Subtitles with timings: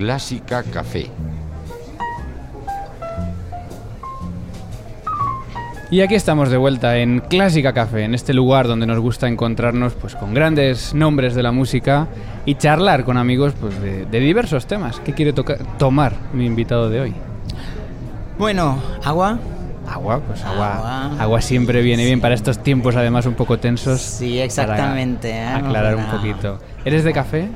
[0.00, 1.10] Clásica Café.
[5.90, 9.92] Y aquí estamos de vuelta en Clásica Café, en este lugar donde nos gusta encontrarnos
[9.92, 12.08] pues, con grandes nombres de la música
[12.46, 15.00] y charlar con amigos pues, de, de diversos temas.
[15.00, 15.34] ¿Qué quiere
[15.78, 17.14] tomar mi invitado de hoy?
[18.38, 19.38] Bueno, agua.
[19.86, 20.76] Agua, pues agua.
[20.76, 21.22] Agua.
[21.22, 24.00] Agua siempre viene bien para estos tiempos además un poco tensos.
[24.00, 25.62] Sí, exactamente, para ¿eh?
[25.62, 26.58] aclarar un poquito.
[26.86, 27.50] ¿Eres de café?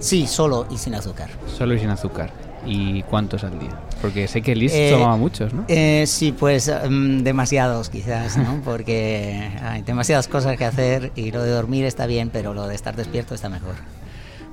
[0.00, 1.28] Sí, solo y sin azúcar.
[1.46, 2.30] Solo y sin azúcar.
[2.66, 3.70] ¿Y cuántos al día?
[4.02, 5.64] Porque sé que Liz Eh, tomaba muchos, ¿no?
[5.68, 8.60] Eh, sí, pues mm, demasiados quizás, ¿no?
[8.64, 12.74] Porque hay demasiadas cosas que hacer y lo de dormir está bien, pero lo de
[12.74, 13.74] estar despierto está mejor.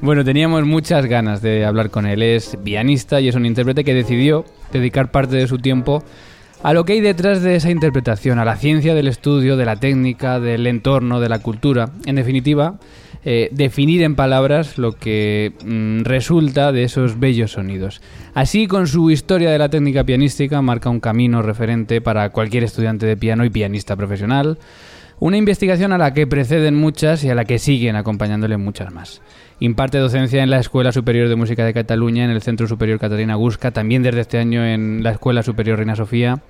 [0.02, 2.22] Bueno, teníamos muchas ganas de hablar con él.
[2.22, 6.04] Es pianista y es un intérprete que decidió dedicar parte de su tiempo
[6.64, 9.76] a lo que hay detrás de esa interpretación, a la ciencia del estudio, de la
[9.76, 11.90] técnica, del entorno, de la cultura.
[12.06, 12.76] En definitiva,
[13.28, 18.02] eh, definir en palabras lo que mm, resulta de esos bellos sonidos.
[18.36, 23.08] Así, con su historia de la técnica pianística, marca un camino referente para cualquier estudiante
[23.08, 24.60] de piano y pianista profesional.
[25.20, 29.24] Una investigación a la que preceden muchas y a la que siguen acompañándole muchas más.
[29.60, 33.34] Imparte docencia en la Escuela Superior de Música de Cataluña, en el Centro Superior Catalina
[33.34, 36.44] Gusca, también desde este año en la Escuela Superior Reina Sofía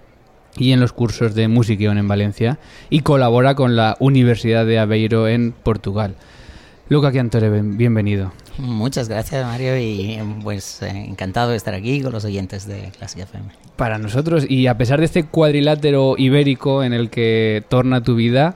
[0.57, 5.29] y en los cursos de Musiquión en Valencia y colabora con la Universidad de Aveiro
[5.29, 6.15] en Portugal.
[6.87, 8.31] Luca Chiantore, bienvenido.
[8.59, 13.23] Muchas gracias, Mario, y pues eh, encantado de estar aquí con los oyentes de Clásica
[13.23, 13.47] FM.
[13.75, 18.55] Para nosotros, y a pesar de este cuadrilátero ibérico en el que torna tu vida,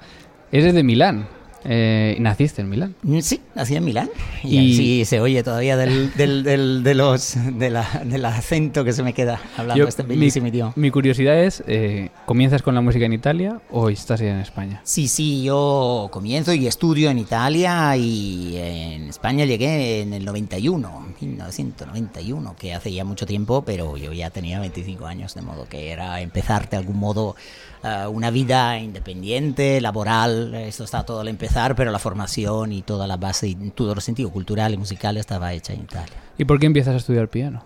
[0.52, 1.27] eres de Milán.
[1.65, 2.95] Eh, naciste en Milán.
[3.03, 4.09] Mm, Sí, nací en Milán.
[4.43, 8.83] Y, Y- así se oye todavía del, del, del, de los, de la, del acento
[8.85, 10.73] que se me queda hablando Yo- este mi, bellísimo idioma.
[10.75, 14.81] mi curiosidad es, eh, ¿comienzas con la música en Italia o estás ya en España?
[14.85, 21.07] Sí, sí, yo comienzo y estudio en Italia y en España llegué en el 91,
[21.19, 25.91] 1991, que hace ya mucho tiempo, pero yo ya tenía 25 años, de modo que
[25.91, 27.35] era empezar de algún modo
[27.84, 33.07] eh, una vida independiente, laboral, esto está todo al empezar, pero la formación y toda
[33.07, 36.16] la base y todo el sentido cultural y musical estaba hecha en Italia.
[36.38, 37.63] ¿Y por qué empiezas a estudiar piano?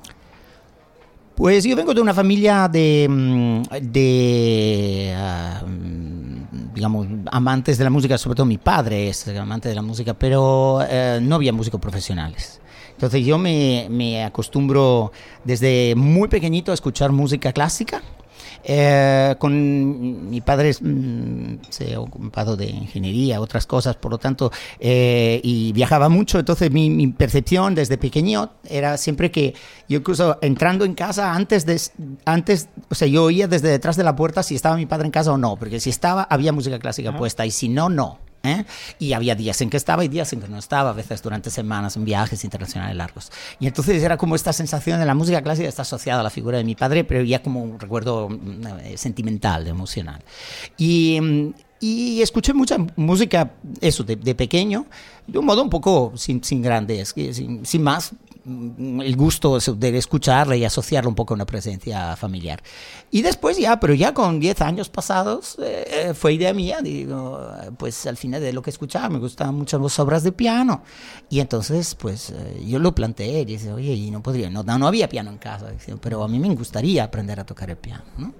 [1.35, 7.89] Pues yo vengo de una familia de, mm, de ah, mm, digamos, amantes de la
[7.89, 11.81] música, sobre todo mi padre es amante de la música, pero eh, no había músicos
[11.81, 12.61] profesionales.
[12.91, 15.11] Entonces yo me, me acostumbro
[15.43, 18.03] desde muy pequeñito a escuchar música clásica.
[18.65, 24.51] Eh, con mi padre mm, se ha ocupado de ingeniería, otras cosas, por lo tanto,
[24.79, 29.53] eh, y viajaba mucho, entonces mi, mi percepción desde pequeño era siempre que
[29.89, 31.79] yo incluso entrando en casa antes de,
[32.25, 35.11] antes, o sea, yo oía desde detrás de la puerta si estaba mi padre en
[35.11, 38.19] casa o no, porque si estaba había música clásica puesta y si no, no.
[38.43, 38.65] ¿Eh?
[38.99, 41.49] Y había días en que estaba y días en que no estaba, a veces durante
[41.49, 43.31] semanas en viajes internacionales largos.
[43.59, 46.57] Y entonces era como esta sensación de la música clásica está asociada a la figura
[46.57, 50.21] de mi padre, pero ya como un recuerdo mm, eh, sentimental, emocional.
[50.77, 54.85] Y, mm, y escuché mucha música, eso, de, de pequeño,
[55.27, 58.13] de un modo un poco sin, sin grandes, sin, sin más,
[58.45, 62.61] el gusto de escucharla y asociarla un poco a una presencia familiar.
[63.09, 67.39] Y después ya, pero ya con 10 años pasados, eh, fue idea mía, digo,
[67.77, 70.83] pues al final de lo que escuchaba, me gustaban muchas las obras de piano.
[71.29, 74.87] Y entonces, pues eh, yo lo planteé, y dije, oye, y no podría, no, no
[74.87, 75.71] había piano en casa,
[76.01, 78.33] pero a mí me gustaría aprender a tocar el piano, ¿no?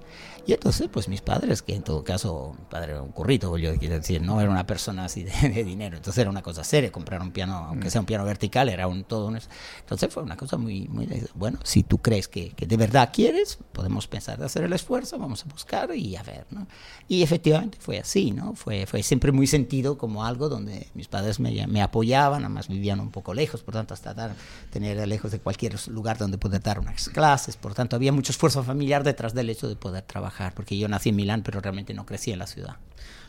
[0.46, 3.76] Y entonces, pues mis padres, que en todo caso, mi padre era un currito, yo
[3.78, 6.92] quiero decir, no era una persona así de, de dinero, entonces era una cosa seria,
[6.92, 9.38] comprar un piano, aunque sea un piano vertical, era un todo un...
[9.80, 13.58] Entonces fue una cosa muy, muy, bueno, si tú crees que, que de verdad quieres,
[13.72, 16.66] podemos pensar de hacer el esfuerzo, vamos a buscar y a ver, ¿no?
[17.08, 18.54] Y efectivamente fue así, ¿no?
[18.54, 23.00] Fue, fue siempre muy sentido como algo donde mis padres me, me apoyaban, además vivían
[23.00, 24.34] un poco lejos, por tanto, hasta dar,
[24.70, 28.62] tener lejos de cualquier lugar donde poder dar unas clases, por tanto, había mucho esfuerzo
[28.62, 32.06] familiar detrás del hecho de poder trabajar, porque yo nací en Milán, pero realmente no
[32.06, 32.76] crecí en la ciudad.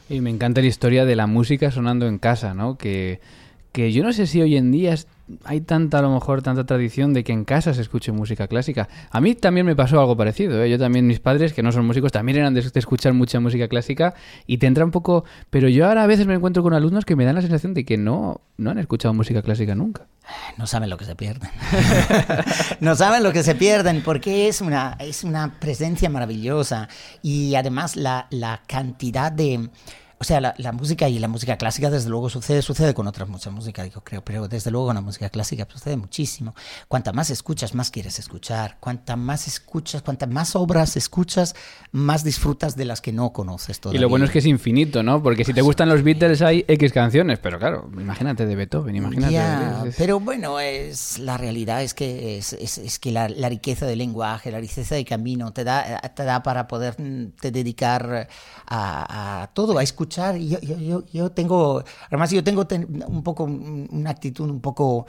[0.09, 2.77] Y me encanta la historia de la música sonando en casa, ¿no?
[2.77, 3.19] Que,
[3.75, 4.95] que yo no sé si hoy en día
[5.43, 8.87] hay tanta, a lo mejor, tanta tradición de que en casa se escuche música clásica.
[9.11, 10.69] A mí también me pasó algo parecido, ¿eh?
[10.69, 13.67] Yo también, mis padres, que no son músicos, también eran de, de escuchar mucha música
[13.67, 14.13] clásica
[14.47, 15.25] y te entra un poco...
[15.49, 17.83] Pero yo ahora a veces me encuentro con alumnos que me dan la sensación de
[17.83, 20.07] que no, no han escuchado música clásica nunca.
[20.57, 21.51] No saben lo que se pierden.
[22.79, 26.87] no saben lo que se pierden porque es una, es una presencia maravillosa
[27.21, 29.69] y además la, la cantidad de
[30.17, 33.27] o sea, la, la, música y la música clásica, desde luego, sucede, sucede con otras
[33.27, 36.55] mucha música, yo creo, pero desde luego con la música clásica sucede muchísimo.
[36.87, 38.77] Cuanta más escuchas, más quieres escuchar.
[38.79, 41.53] Cuanta más escuchas, cuantas más obras escuchas,
[41.91, 43.99] más disfrutas de las que no conoces todavía.
[43.99, 45.21] Y lo bueno es que es infinito, ¿no?
[45.21, 49.33] Porque si te gustan los Beatles hay X canciones, pero claro, imagínate de Beethoven, imagínate.
[49.33, 53.85] Ya, pero bueno, es, la realidad es que, es, es, es que la, la, riqueza
[53.85, 56.95] del lenguaje, la riqueza del camino, te da, te da para poder
[57.41, 58.29] te dedicar
[58.65, 60.37] a, a todo, a escuchar escuchar.
[60.37, 65.05] Yo, yo, yo, yo tengo, además yo tengo ten, un poco una actitud un poco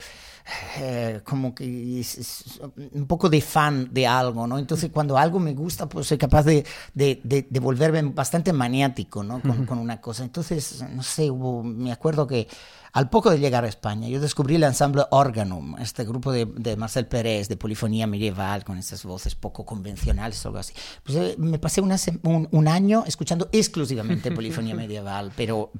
[0.77, 2.59] eh, como que es,
[2.93, 4.57] un poco de fan de algo, ¿no?
[4.57, 9.23] Entonces cuando algo me gusta, pues soy capaz de, de, de, de volverme bastante maniático,
[9.23, 9.41] ¿no?
[9.41, 9.65] Con, uh -huh.
[9.65, 10.23] con, una cosa.
[10.23, 12.47] Entonces, no sé, hubo, me acuerdo que
[12.93, 16.75] al poco de llegar a España, yo descubrí el ensamble Organum, este grupo de, de
[16.77, 20.73] Marcel Pérez, de polifonía medieval, con estas voces poco convencionales o algo así.
[21.03, 25.71] Pues eh, me pasé una, un, un, año escuchando exclusivamente polifonía medieval, pero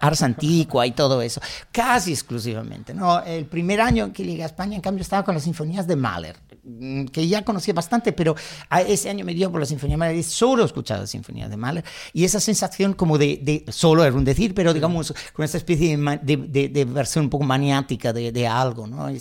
[0.00, 1.40] ars antigua y todo eso,
[1.72, 2.94] casi exclusivamente.
[2.94, 5.96] No, el primer año que llegué a España, en cambio, estaba con las sinfonías de
[5.96, 6.36] Mahler,
[7.12, 8.34] que ya conocía bastante, pero
[8.70, 11.50] a ese año me dio por la sinfonía de Mahler y solo escuchaba las sinfonías
[11.50, 11.84] de Mahler.
[12.12, 15.96] Y esa sensación como de, de solo era un decir, pero digamos, con esta especie
[15.96, 19.10] de, de, de versión un poco maniática de, algo, ¿no?
[19.10, 19.20] Y,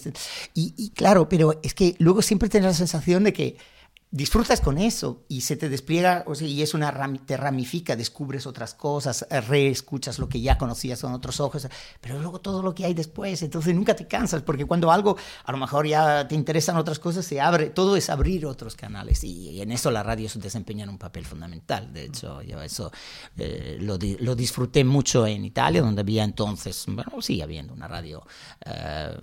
[0.53, 3.57] y, claro, pero es que luego siempre tienes la sensación de que
[4.13, 6.93] disfrutas con eso y se te despliega, o sea, y es una
[7.25, 11.67] te ramifica, descubres otras cosas, reescuchas lo que ya conocías con otros ojos,
[11.99, 15.51] pero luego todo lo que hay después, entonces nunca te cansas, porque cuando algo a
[15.51, 19.59] lo mejor ya te interesan otras cosas, se abre, todo es abrir otros canales y,
[19.59, 21.91] en eso la radio desempeña un papel fundamental.
[21.91, 22.91] De hecho, yo eso
[23.37, 28.25] eh, lo, lo, disfruté mucho en Italia, donde había entonces, bueno, sigue habiendo una radio,
[28.63, 29.17] eh,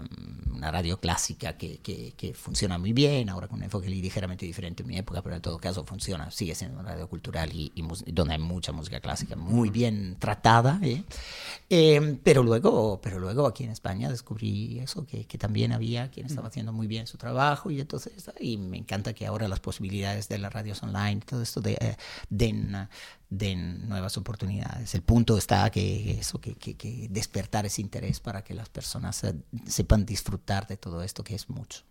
[0.52, 4.86] una radio clásica que, que funciona muy bien, ahora con un enfoque ligeramente diferente en
[4.86, 8.34] mi época, pero en todo caso funciona, sigue siendo una radio cultural y, y donde
[8.34, 10.78] hay mucha música clásica muy bien tratada.
[10.82, 11.04] ¿eh?
[11.68, 16.26] Eh, pero, luego, pero luego aquí en España descubrí eso, que, que, también había quien
[16.26, 20.28] estaba haciendo muy bien su trabajo y entonces y me encanta que ahora las posibilidades
[20.28, 21.96] de las radios online, todo esto de, eh,
[22.28, 22.88] den,
[23.28, 24.94] den nuevas oportunidades.
[24.94, 29.22] El punto está que eso, que, que, que despertar ese interés para que las personas
[29.66, 31.89] sepan disfrutar de todo esto, que es mucho.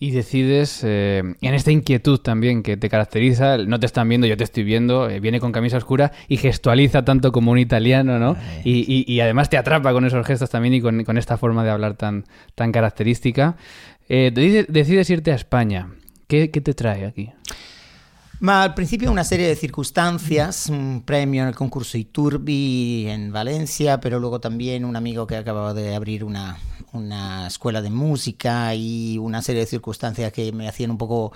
[0.00, 4.36] Y decides, eh, en esta inquietud también que te caracteriza, no te están viendo, yo
[4.36, 8.36] te estoy viendo, eh, viene con camisa oscura y gestualiza tanto como un italiano, ¿no?
[8.62, 11.64] Y, y, y, además te atrapa con esos gestos también y con, con esta forma
[11.64, 13.56] de hablar tan, tan característica.
[14.08, 15.88] Eh, decides, decides, irte a España.
[16.28, 17.30] ¿Qué, ¿Qué, te trae aquí?
[18.38, 23.98] Ma al principio una serie de circunstancias, un premio en el concurso Iturbi en Valencia,
[23.98, 26.56] pero luego también un amigo que acababa de abrir una,
[26.92, 31.32] una escuela de música y una serie de circunstancias que me hacían un poco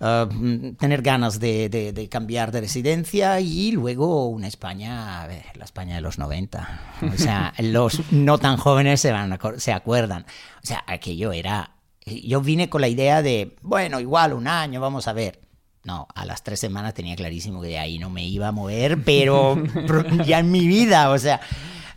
[0.00, 5.44] uh, tener ganas de, de, de, cambiar de residencia y luego una España, a ver,
[5.56, 6.80] la España de los 90.
[7.14, 10.26] O sea, los no tan jóvenes se, van, se acuerdan.
[10.62, 11.72] O sea, aquello era...
[12.04, 15.42] Yo vine con la idea de, bueno, igual un año, vamos a ver
[15.84, 19.02] no, a las tres semanas tenía clarísimo que de ahí no me iba a mover,
[19.02, 19.60] pero
[20.26, 21.40] ya en mi vida, o sea,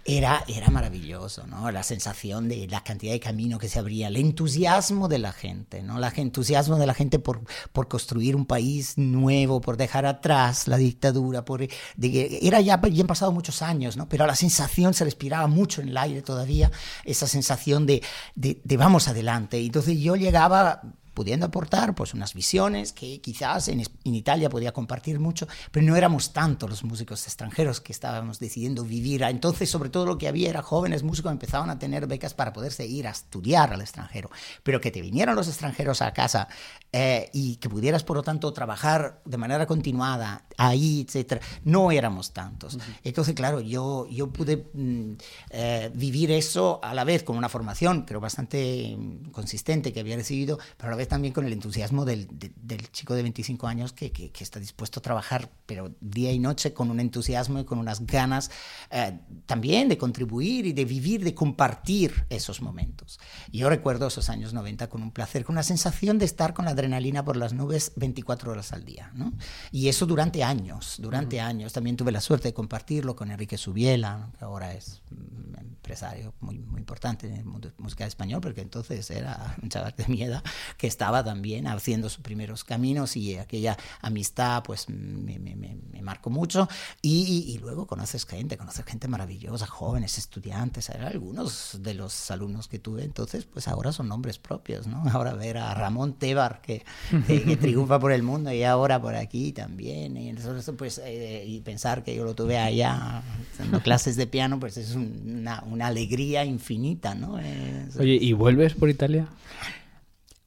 [0.07, 1.71] era, era maravilloso, ¿no?
[1.71, 5.81] La sensación de la cantidad de camino que se abría, el entusiasmo de la gente,
[5.81, 5.97] ¿no?
[5.97, 7.41] El entusiasmo de la gente por,
[7.73, 13.01] por construir un país nuevo, por dejar atrás la dictadura, por, de, era ya, ya
[13.01, 14.07] han pasado muchos años, ¿no?
[14.07, 16.71] Pero la sensación se respiraba mucho en el aire todavía,
[17.03, 18.03] esa sensación de,
[18.35, 19.59] de, de vamos adelante.
[19.59, 20.81] Entonces yo llegaba
[21.15, 25.95] pudiendo aportar pues unas visiones que quizás en, en, Italia podía compartir mucho, pero no
[25.95, 29.23] éramos tantos los músicos extranjeros que estábamos decidiendo vivir.
[29.23, 32.85] Entonces, sobre todo lo que había era jóvenes músicos empezaban a tener becas para poderse
[32.85, 34.29] ir a estudiar al extranjero,
[34.61, 36.47] pero que te vinieran los extranjeros a casa
[36.91, 42.33] eh, y que pudieras, por lo tanto, trabajar de manera continuada ahí, etcétera, no éramos
[42.33, 42.75] tantos.
[42.75, 42.99] Uh -huh.
[43.03, 45.13] Entonces, claro, yo, yo pude mm,
[45.51, 50.15] eh, vivir eso a la vez con una formación, creo, bastante mm, consistente que había
[50.15, 53.67] recibido, pero a la vez también con el entusiasmo del, de, del chico de 25
[53.67, 57.59] años que, que, que, está dispuesto a trabajar, pero día y noche con un entusiasmo
[57.59, 58.51] y con unas ganas
[58.91, 63.19] eh, también de contribuir y de vivir, de compartir esos momentos.
[63.51, 66.71] Yo recuerdo esos años 90 con un placer, con una sensación de estar con la
[66.71, 69.11] adrenalina por las nubes 24 horas al día.
[69.13, 69.33] ¿no?
[69.71, 71.45] Y eso durante años, durante uh -huh.
[71.45, 71.73] años.
[71.73, 76.59] También tuve la suerte de compartirlo con Enrique Subiela, que ahora es un empresario muy,
[76.59, 80.43] muy importante en el mundo musical español, porque entonces era un chaval de mi edad
[80.77, 86.29] que estaba también haciendo sus primeros caminos y aquella amistad pues me, me, me, marcó
[86.29, 86.69] mucho.
[87.01, 92.79] Y, y, luego conoces gente, conoces gente maravillosa, jóvenes, estudiantes, algunos de los alumnos que
[92.79, 95.03] tuve, entonces pues ahora son nombres propios, ¿no?
[95.11, 96.85] Ahora ver a Ramón Tebar que,
[97.27, 100.33] que, triunfa por el mundo y ahora por aquí también, y,
[100.77, 103.23] pues, eh, y pensar que yo lo tuve allá
[103.53, 107.33] haciendo clases de piano, pues es una, una alegría infinita, ¿no?
[107.33, 109.27] Oye, ¿y vuelves por Italia?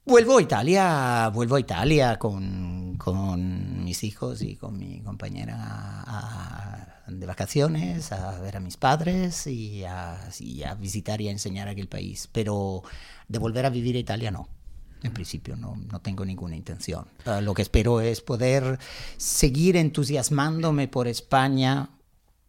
[0.09, 7.27] Vuelvo a Italia, vuelvo a Italia con, con mis hijos y con mi compañera de
[7.27, 11.88] vacaciones, a ver a mis padres y a, y a, visitar y a enseñar aquel
[11.88, 12.27] país.
[12.33, 12.85] Pero
[13.29, 14.49] de volver a vivir a Italia no.
[15.03, 17.07] En principio no, no tengo ninguna intención.
[17.27, 18.79] Uh, lo que espero es poder
[19.19, 21.91] seguir entusiasmándome por España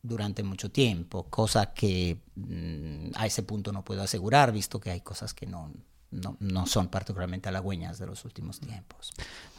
[0.02, 5.02] durante mucho tiempo, cosa que mm, a ese punto no puedo asegurar, visto que hay
[5.02, 5.74] cosas que no,
[6.12, 9.12] no, no, son particularmente halagüeñas de los últimos tiempos.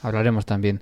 [0.03, 0.81] Hablaremos también.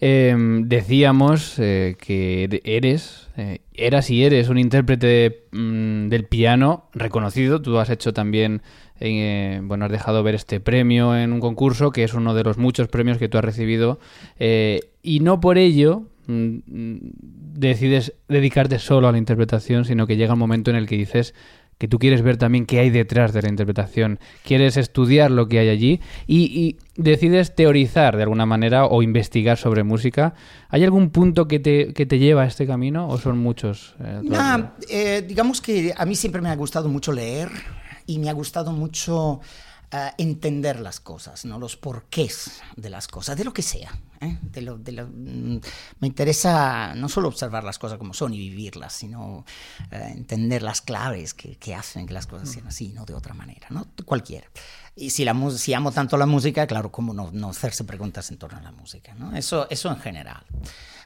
[0.00, 0.34] Eh,
[0.64, 7.60] decíamos eh, que eres, eh, eras y eres un intérprete mm, del piano reconocido.
[7.60, 8.62] Tú has hecho también,
[8.98, 12.56] eh, bueno, has dejado ver este premio en un concurso, que es uno de los
[12.56, 13.98] muchos premios que tú has recibido.
[14.38, 16.96] Y no por ello mm,
[17.60, 21.34] decides dedicarte solo a la interpretación, sino que llega un momento en el que dices
[21.80, 25.60] que tú quieres ver también qué hay detrás de la interpretación, quieres estudiar lo que
[25.60, 30.34] hay allí y, decides teorizar de alguna manera o investigar sobre música.
[30.68, 33.94] ¿Hay algún punto que te, que te lleva a este camino o son muchos?
[33.98, 37.48] Eh, eh, digamos que a mí siempre me ha gustado mucho leer
[38.04, 39.40] y me ha gustado mucho
[40.18, 41.58] entender las cosas, ¿no?
[41.58, 43.90] los porqués de las cosas, de lo que sea.
[44.20, 44.38] ¿Eh?
[44.42, 45.60] De lo, de mm,
[46.00, 49.44] me interesa no solo observar las cosas como son y vivirlas, sino
[49.90, 53.34] eh, entender las claves que, que, hacen que las cosas sean así, no de otra
[53.34, 53.86] manera, ¿no?
[54.04, 54.46] cualquiera.
[54.94, 58.38] Y si, la, si amo tanto la música, claro, ¿cómo no, no hacerse preguntas en
[58.38, 59.14] torno a la música?
[59.14, 59.34] ¿no?
[59.36, 60.44] Eso, eso en general.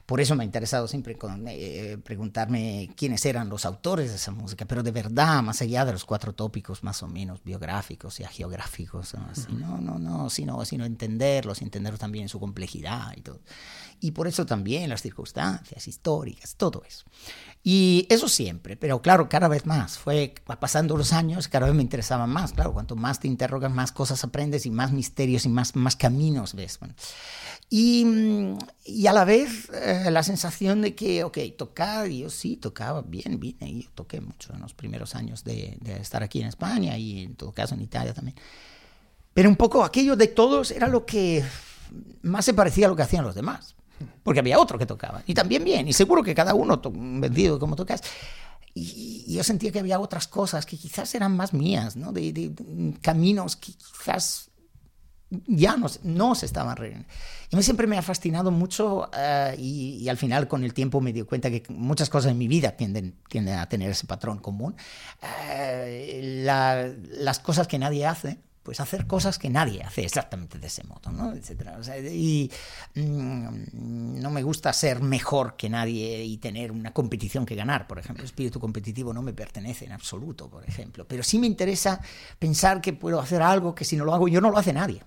[0.05, 1.17] Por eso me ha interesado siempre
[1.47, 5.93] eh, preguntarme quiénes eran los autores de esa música, pero de verdad, más allá de
[5.93, 9.25] los cuatro tópicos más o menos biográficos y geográficos, ¿no?
[9.31, 13.41] Así, no, no, no, sino, sino entenderlos, entenderlos también en su complejidad y todo.
[13.99, 17.05] Y por eso también las circunstancias históricas, todo eso.
[17.63, 19.97] Y eso siempre, pero claro, cada vez más.
[19.97, 22.53] Fue pasando los años, cada vez me interesaba más.
[22.53, 26.53] Claro, cuanto más te interrogas, más cosas aprendes y más misterios y más, más caminos
[26.53, 26.77] ves.
[27.71, 28.05] Y,
[28.85, 33.39] y, a la vez eh, la sensación de que, ok, tocar, yo sí tocaba bien,
[33.39, 37.23] bien, y toqué mucho en los primeros años de, de estar aquí en España y
[37.23, 38.37] en todo caso en Italia también.
[39.33, 41.43] Pero un poco aquello de todos era lo que
[42.21, 43.75] más se parecía a lo que hacían los demás
[44.23, 47.75] porque había otro que tocaba, y también bien, y seguro que cada uno vendido como
[47.75, 48.01] tocas.
[48.73, 52.11] Y, yo sentía que había otras cosas que quizás eran más mías, ¿no?
[52.11, 52.53] de,
[53.01, 54.49] caminos que quizás
[55.47, 57.05] ya no, no se estaban re...
[57.49, 61.01] Y mí siempre me ha fascinado mucho uh, y, y, al final con el tiempo
[61.01, 64.39] me di cuenta que muchas cosas en mi vida tienden, tienden a tener ese patrón
[64.39, 64.75] común.
[65.21, 70.65] Uh, la, las cosas que nadie hace, pues hacer cosas que nadie hace exactamente de
[70.65, 71.33] ese modo, ¿no?
[71.33, 71.77] Etcétera.
[71.79, 72.51] O sea, y
[72.95, 77.99] mmm, no me gusta ser mejor que nadie y tener una competición que ganar, por
[77.99, 78.23] ejemplo.
[78.23, 81.07] El espíritu competitivo no me pertenece en absoluto, por ejemplo.
[81.07, 82.01] Pero sí me interesa
[82.39, 85.03] pensar que puedo hacer algo que si no lo hago yo no lo hace nadie.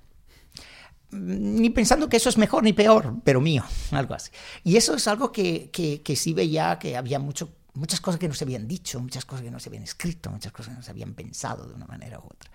[1.11, 4.31] Ni pensando que eso es mejor ni peor, pero mío, algo así.
[4.63, 8.29] Y eso es algo que, que, que sí veía que había mucho muchas cosas que
[8.29, 10.83] no se habían dicho, muchas cosas que no se habían escrito, muchas cosas que no
[10.83, 12.51] se habían pensado de una manera u otra.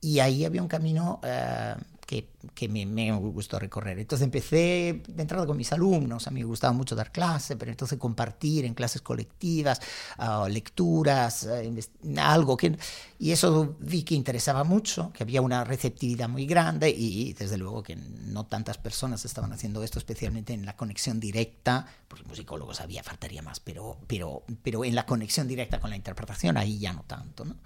[0.00, 3.98] Y ahí había un camino uh, que, que me, me, gustó recorrer.
[3.98, 7.70] Entonces empecé de entrada con mis alumnos, a mí me gustaba mucho dar clase, pero
[7.70, 9.78] entonces compartir en clases colectivas,
[10.18, 12.78] uh, lecturas, uh, algo que...
[13.18, 17.82] Y eso vi que interesaba mucho, que había una receptividad muy grande y desde luego
[17.82, 23.02] que no tantas personas estaban haciendo esto, especialmente en la conexión directa, porque musicólogos había,
[23.02, 27.02] faltaría más, pero, pero, pero en la conexión directa con la interpretación ahí ya no
[27.02, 27.44] tanto.
[27.44, 27.56] ¿no?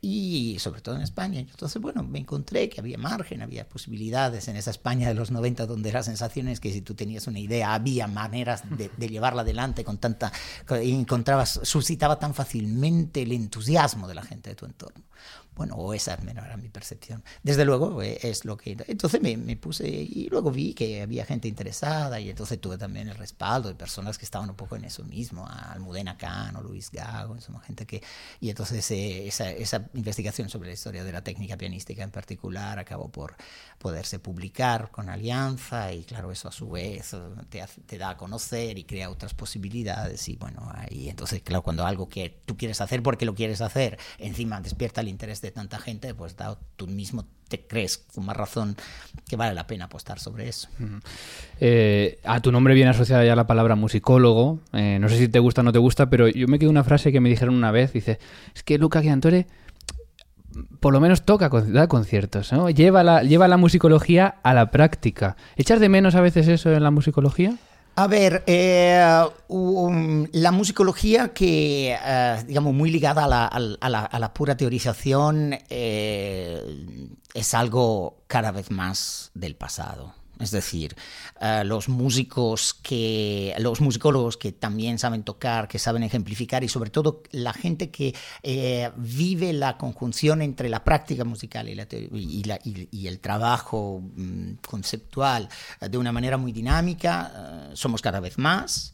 [0.00, 1.38] Y sobre todo en España.
[1.38, 5.66] Entonces, bueno, me encontré que había margen, había posibilidades en esa España de los 90
[5.66, 9.42] donde la sensación es que si tú tenías una idea había maneras de, de llevarla
[9.42, 10.32] adelante con tanta...
[10.82, 15.04] y encontrabas, suscitaba tan fácilmente el entusiasmo de la gente de tu entorno.
[15.56, 17.22] Bueno, o esa era mi percepción.
[17.42, 18.76] Desde luego eh, es lo que...
[18.88, 23.14] Entonces me, puse y luego vi que había gente interesada y entonces tuve también el
[23.14, 27.62] respaldo de personas que estaban un poco en eso mismo, Almudena Cano, Luis Gago, somos
[27.64, 28.02] gente que...
[28.40, 32.78] Y entonces eh, esa, esa investigación sobre la historia de la técnica pianística en particular
[32.78, 33.36] acabó por
[33.78, 37.16] poderse publicar con alianza y claro, eso a su vez
[37.48, 41.86] te, te da a conocer y crea otras posibilidades y bueno, ahí entonces claro, cuando
[41.86, 45.78] algo que tú quieres hacer porque lo quieres hacer, encima despierta el interés de tanta
[45.78, 48.76] gente, pues da, tú mismo te crees con más razón
[49.28, 50.68] que vale la pena apostar sobre eso.
[51.60, 54.60] Eh, a tu nombre viene asociada ya la palabra musicólogo.
[54.72, 56.84] Eh, no sé si te gusta o no te gusta, pero yo me quedo una
[56.84, 57.92] frase que me dijeron una vez.
[57.92, 58.18] Dice,
[58.54, 59.46] es que Luca Giantore
[60.80, 62.70] por lo menos toca, da conciertos, ¿no?
[62.70, 65.36] Lleva la, lleva la musicología a la práctica.
[65.56, 67.56] ¿Echas de menos a veces eso en la musicología?
[67.96, 69.24] A ver, eh,
[70.32, 78.24] la musicología que, eh, digamos, muy ligada a la, a pura teorización eh, es algo
[78.26, 80.12] cada vez más del pasado.
[80.40, 80.96] Es decir,
[81.40, 86.90] uh, los músicos que, los musicólogos que también saben tocar, que saben ejemplificar y sobre
[86.90, 93.96] todo la gente que eh, vive la conjunción entre la práctica musical y, el trabajo
[93.96, 95.48] um, conceptual
[95.80, 98.92] uh, de una manera muy dinámica, somos cada vez más.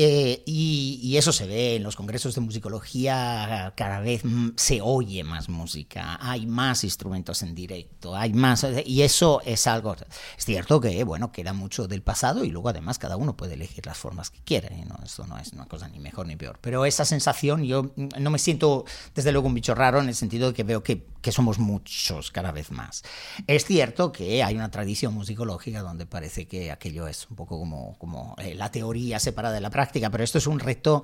[0.00, 4.22] Eh, y, y, eso se ve en los congresos de musicología, cada vez
[4.54, 9.96] se oye más música, hay más instrumentos en directo, hay más, y eso es algo,
[10.36, 13.86] es cierto que, bueno, queda mucho del pasado y luego además cada uno puede elegir
[13.86, 15.00] las formas que quiera, ¿no?
[15.04, 18.38] esto no es una cosa ni mejor ni peor, pero esa sensación yo no me
[18.38, 18.84] siento
[19.16, 22.30] desde luego un bicho raro en el sentido de que veo que, que somos muchos
[22.30, 23.02] cada vez más.
[23.46, 27.98] Es cierto que hay una tradición musicológica donde parece que aquello es un poco como,
[27.98, 31.02] como eh, la teoría separada de la práctica, pero esto es un reto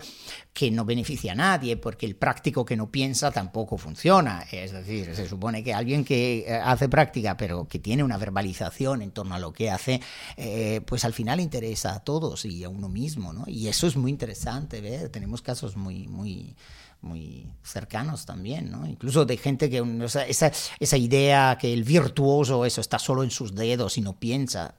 [0.54, 4.46] que no beneficia a nadie, porque el práctico que no piensa tampoco funciona.
[4.50, 9.02] Es decir, se supone que alguien que eh, hace práctica, pero que tiene una verbalización
[9.02, 10.00] en torno a lo que hace,
[10.38, 13.44] eh, pues al final interesa a todos y a uno mismo, ¿no?
[13.46, 15.10] Y eso es muy interesante ver.
[15.10, 16.56] Tenemos casos muy, muy
[17.04, 18.86] muy cercanos también, ¿no?
[18.86, 23.22] Incluso de gente que o sea, esa, esa idea que el virtuoso eso está solo
[23.22, 24.74] en sus dedos y no piensa,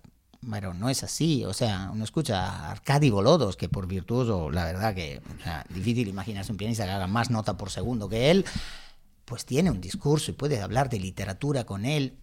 [0.49, 1.45] pero no es así.
[1.45, 5.65] O sea, uno escucha a Arcadi Bolodos, que por virtuoso, la verdad que o sea,
[5.69, 8.45] difícil imaginarse un pianista que haga más nota por segundo que él,
[9.25, 12.17] pues tiene un discurso y puede hablar de literatura con él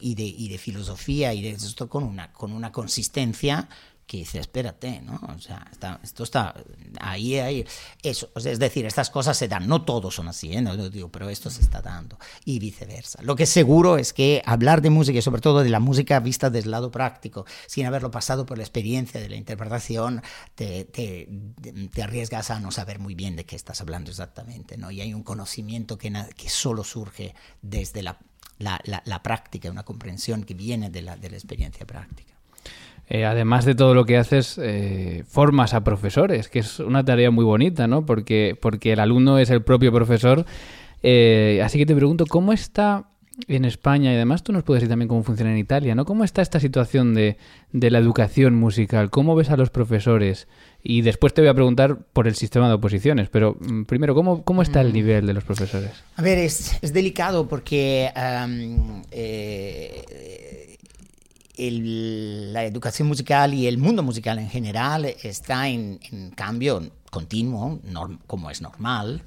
[0.00, 3.68] y de, y de filosofía y de esto con una, con una consistencia
[4.08, 5.20] que dice, espérate, ¿no?
[5.36, 6.54] O sea, está, esto está
[6.98, 7.66] ahí, ahí.
[8.02, 10.62] Eso, es decir, estas cosas se dan, no todos son así, ¿eh?
[10.62, 13.22] no, digo, pero esto se está dando, y viceversa.
[13.22, 16.48] Lo que seguro es que hablar de música, y sobre todo de la música vista
[16.48, 20.22] desde el lado práctico, sin haberlo pasado por la experiencia de la interpretación,
[20.54, 21.28] te, te,
[21.92, 24.90] te arriesgas a no saber muy bien de qué estás hablando exactamente, ¿no?
[24.90, 28.18] Y hay un conocimiento que, que solo surge desde la,
[28.58, 32.37] la, la, la práctica, una comprensión que viene de la, de la experiencia práctica.
[33.10, 37.30] Eh, además de todo lo que haces, eh, formas a profesores, que es una tarea
[37.30, 38.04] muy bonita, ¿no?
[38.04, 40.44] Porque, porque el alumno es el propio profesor.
[41.02, 43.06] Eh, así que te pregunto, ¿cómo está
[43.46, 46.04] en España y además tú nos puedes decir también cómo funciona en Italia, ¿no?
[46.04, 47.36] ¿Cómo está esta situación de,
[47.72, 49.10] de, la educación musical?
[49.10, 50.48] ¿Cómo ves a los profesores?
[50.82, 54.42] Y después te voy a preguntar por el sistema de oposiciones, pero mm, primero, ¿cómo,
[54.42, 55.92] cómo está el nivel de los profesores?
[56.16, 60.47] A ver, es, es delicado porque um, eh,
[61.58, 67.80] el, la educación musical y el mundo musical en general está en, en cambio continuo,
[67.84, 69.22] norm, como es normal,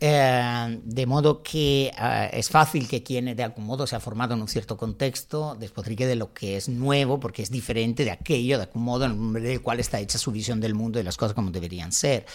[0.00, 4.34] eh, de modo que eh, es fácil que quien de algún modo se ha formado
[4.34, 8.56] en un cierto contexto despotrique de lo que es nuevo, porque es diferente de aquello,
[8.58, 11.34] de algún modo, en el cual está hecha su visión del mundo y las cosas
[11.34, 12.26] como deberían ser.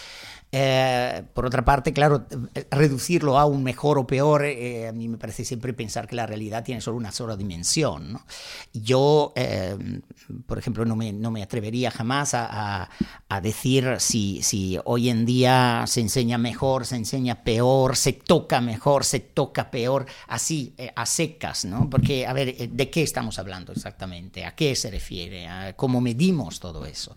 [0.56, 2.26] Eh, por otra parte, claro,
[2.70, 6.26] reducirlo a un mejor o peor, eh, a mí me parece siempre pensar que la
[6.26, 8.12] realidad tiene solo una sola dimensión.
[8.12, 8.24] ¿no?
[8.72, 9.76] Yo, eh,
[10.46, 12.46] por ejemplo, no me, no me atrevería jamás a,
[12.82, 12.90] a,
[13.28, 18.60] a, decir si, si hoy en día se enseña mejor, se enseña peor, se toca
[18.60, 21.90] mejor, se toca peor, así, eh, a secas, ¿no?
[21.90, 24.44] Porque, a ver, ¿de qué estamos hablando exactamente?
[24.44, 25.48] ¿A qué se refiere?
[25.48, 27.16] ¿A ¿Cómo medimos todo eso?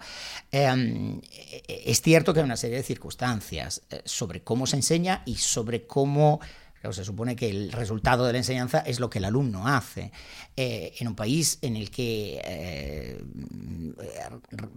[0.50, 3.27] Es cierto que hay una serie de circunstancias
[4.06, 6.40] sobre cómo se enseña y sobre cómo
[6.94, 10.12] se supone que el resultado de la enseñanza es lo que el alumno hace.
[10.56, 13.24] Eh, en un país en el que eh,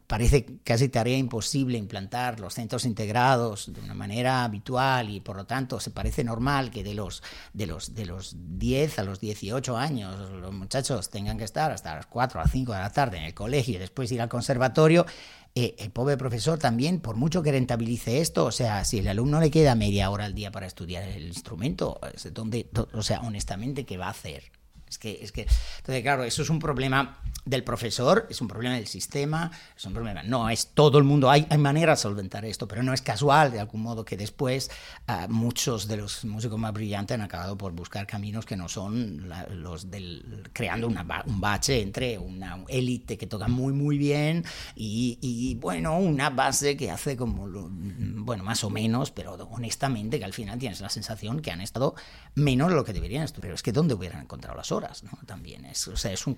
[0.06, 5.46] parece casi tarea imposible implantar los centros integrados de una manera habitual y por lo
[5.46, 9.76] tanto se parece normal que de los, de los, de los 10 a los 18
[9.76, 13.24] años los muchachos tengan que estar hasta las 4 a 5 de la tarde en
[13.24, 15.06] el colegio y después ir al conservatorio,
[15.54, 19.40] eh, el pobre profesor también, por mucho que rentabilice esto, o sea, si el alumno
[19.40, 22.00] le queda media hora al día para estudiar el instrumento,
[22.32, 24.52] ¿dónde, o sea, honestamente, ¿qué va a hacer?
[24.90, 25.42] Es que, es que,
[25.78, 29.92] entonces, claro, eso es un problema del profesor, es un problema del sistema, es un
[29.92, 30.24] problema.
[30.24, 33.52] No es todo el mundo, hay, hay maneras de solventar esto, pero no es casual
[33.52, 34.68] de algún modo que después
[35.08, 39.28] uh, muchos de los músicos más brillantes han acabado por buscar caminos que no son
[39.28, 40.50] la, los del.
[40.52, 45.98] creando una, un bache entre una élite que toca muy, muy bien y, y, bueno,
[45.98, 47.46] una base que hace como.
[47.46, 51.60] Lo, bueno, más o menos, pero honestamente que al final tienes la sensación que han
[51.60, 51.94] estado
[52.34, 53.20] menos de lo que deberían.
[53.40, 54.79] Pero es que ¿dónde hubieran encontrado las horas?
[55.02, 55.10] ¿No?
[55.26, 55.86] También es.
[55.88, 56.36] O sea, es un.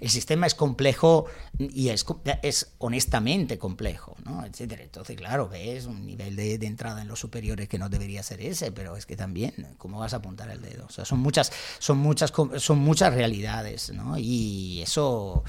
[0.00, 1.26] El sistema es complejo
[1.58, 2.04] y es,
[2.42, 4.44] es honestamente complejo, ¿no?
[4.44, 4.82] etcétera.
[4.82, 8.40] Entonces, claro, ves un nivel de, de, entrada en los superiores que no debería ser
[8.40, 10.86] ese, pero es que también, ¿cómo vas a apuntar el dedo?
[10.86, 14.18] O sea, son muchas, son muchas, son muchas realidades, ¿no?
[14.18, 15.44] Y eso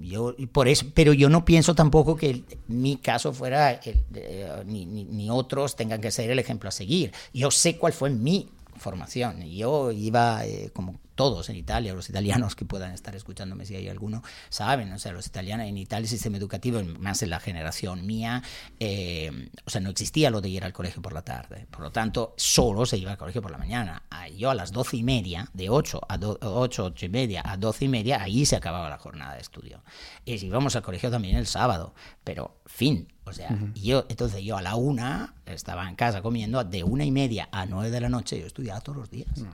[0.00, 4.84] yo por eso pero yo no pienso tampoco que mi caso fuera el, eh, ni,
[4.84, 8.50] ni, ni, otros tengan que ser el ejemplo a seguir yo sé cuál fue mi
[8.82, 13.76] formación yo iba eh, como todos en Italia, los italianos que puedan estar escuchándome si
[13.76, 17.38] hay alguno, saben, o sea, los italianos en Italia el sistema educativo, más en la
[17.38, 18.42] generación mía,
[18.80, 21.92] eh, o sea, no existía lo de ir al colegio por la tarde, por lo
[21.92, 24.02] tanto, solo se iba al colegio por la mañana.
[24.36, 27.84] Yo a las doce y media, de 8 a 8, 8 y media a doce
[27.84, 29.84] y media, ahí se acababa la jornada de estudio.
[30.24, 33.72] Y íbamos al colegio también el sábado, pero fin, o sea, uh -huh.
[33.74, 37.66] yo, entonces yo a la una estaba en casa comiendo, de una y media a
[37.66, 39.28] nueve de la noche yo estudiaba todos los días.
[39.36, 39.52] Uh -huh.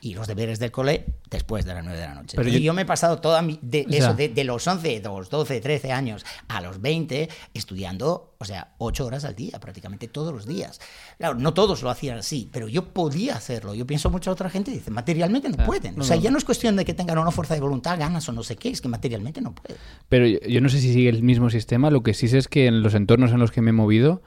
[0.00, 2.36] Y los deberes del cole después de las nueve de la noche.
[2.36, 5.30] Pero yo, yo, me he pasado toda mi, de, eso, de, de, los 11, los
[5.30, 10.32] 12, 13 años a los 20 estudiando, o sea, ocho horas al día, prácticamente todos
[10.32, 10.80] los días.
[11.18, 13.74] Claro, no todos lo hacían así, pero yo podía hacerlo.
[13.74, 15.96] Yo pienso mucha otra gente dice, materialmente no ah, pueden.
[15.96, 16.22] No, o sea, no.
[16.22, 18.56] ya no es cuestión de que tengan una fuerza de voluntad, ganas o no sé
[18.56, 19.76] qué, es que materialmente no pueden.
[20.08, 22.48] Pero yo, yo no sé si sigue el mismo sistema, lo que sí sé es
[22.48, 24.22] que en los entornos en los que me he movido,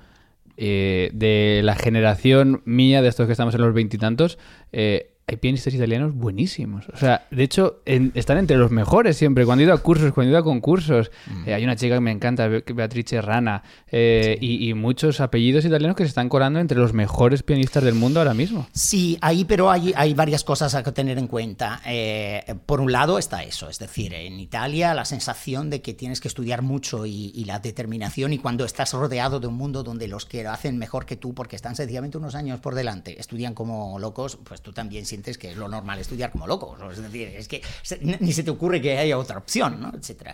[0.62, 4.38] eh, de la generación mía, de estos que estamos en los veintitantos,
[4.74, 6.88] eh, hay pianistas italianos buenísimos.
[6.90, 9.46] O sea, de hecho, en, están entre los mejores siempre.
[9.46, 11.12] Cuando he ido a cursos, cuando he ido a concursos.
[11.28, 11.50] Mm.
[11.50, 13.64] Eh, hay una chica que me encanta, Beatrice Rana.
[13.92, 14.46] Eh, sí.
[14.46, 18.20] y, y, muchos apellidos italianos que se están colando entre los mejores pianistas del mundo
[18.20, 18.68] ahora mismo.
[18.74, 21.82] Sí, ahí, pero hay, hay varias cosas a tener en cuenta.
[21.86, 26.22] Eh, por un lado está eso, es decir, en Italia la sensación de que tienes
[26.22, 30.08] que estudiar mucho y, y la determinación y cuando estás rodeado de un mundo donde
[30.08, 33.54] los que lo hacen mejor que tú, porque están sencillamente unos años por delante, estudian
[33.54, 36.78] como locos, pues tú también sientes que es lo normal estudiar como loco.
[36.92, 37.62] Es decir, es que
[38.20, 39.92] ni se te ocurre que haya otra opción, ¿no?
[39.94, 40.34] etcétera.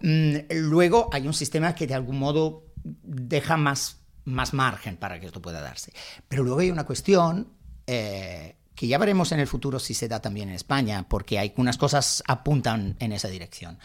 [0.00, 0.36] Mm,
[0.68, 5.40] luego hay un sistema que de algún modo deja más, más margen para que esto
[5.40, 5.92] pueda darse.
[6.28, 7.52] Pero luego hay una cuestión
[7.86, 11.52] eh, que ya veremos en el futuro si se da también en España, porque hay
[11.56, 13.78] unas cosas apuntan en esa dirección.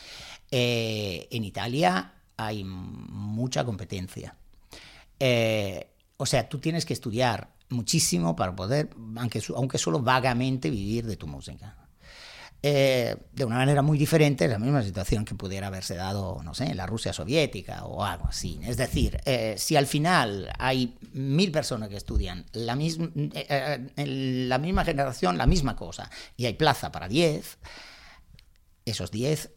[0.49, 4.35] Eh, en Italia hay mucha competencia.
[5.19, 11.05] Eh, o sea, tú tienes que estudiar muchísimo para poder, aunque, aunque solo vagamente, vivir
[11.05, 11.75] de tu música.
[12.63, 16.65] Eh, de una manera muy diferente, la misma situación que pudiera haberse dado, no sé,
[16.65, 18.59] en la Rusia soviética o algo así.
[18.63, 24.49] Es decir, eh, si al final hay mil personas que estudian la, misma, eh, en
[24.49, 27.59] la misma generación, la misma cosa, y hay plaza para diez,
[28.85, 29.51] esos diez,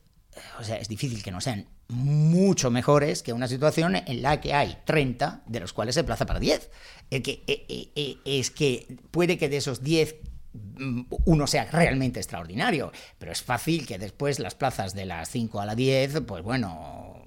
[0.58, 4.54] o sea, es difícil que no sean mucho mejores que una situación en la que
[4.54, 6.70] hay 30, de los cuales hay plaza para 10.
[7.10, 10.16] Es que, eh, eh, es que puede que de esos 10
[10.52, 15.60] mm, uno sea realmente extraordinario, pero es fácil que después las plazas de las 5
[15.60, 17.20] a la 10, pues bueno,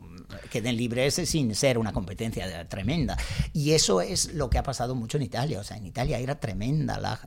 [0.50, 3.18] queden libres sin ser una competencia tremenda.
[3.54, 5.60] Y eso es lo que ha pasado mucho en Italia.
[5.60, 7.20] O sea, en Italia era tremenda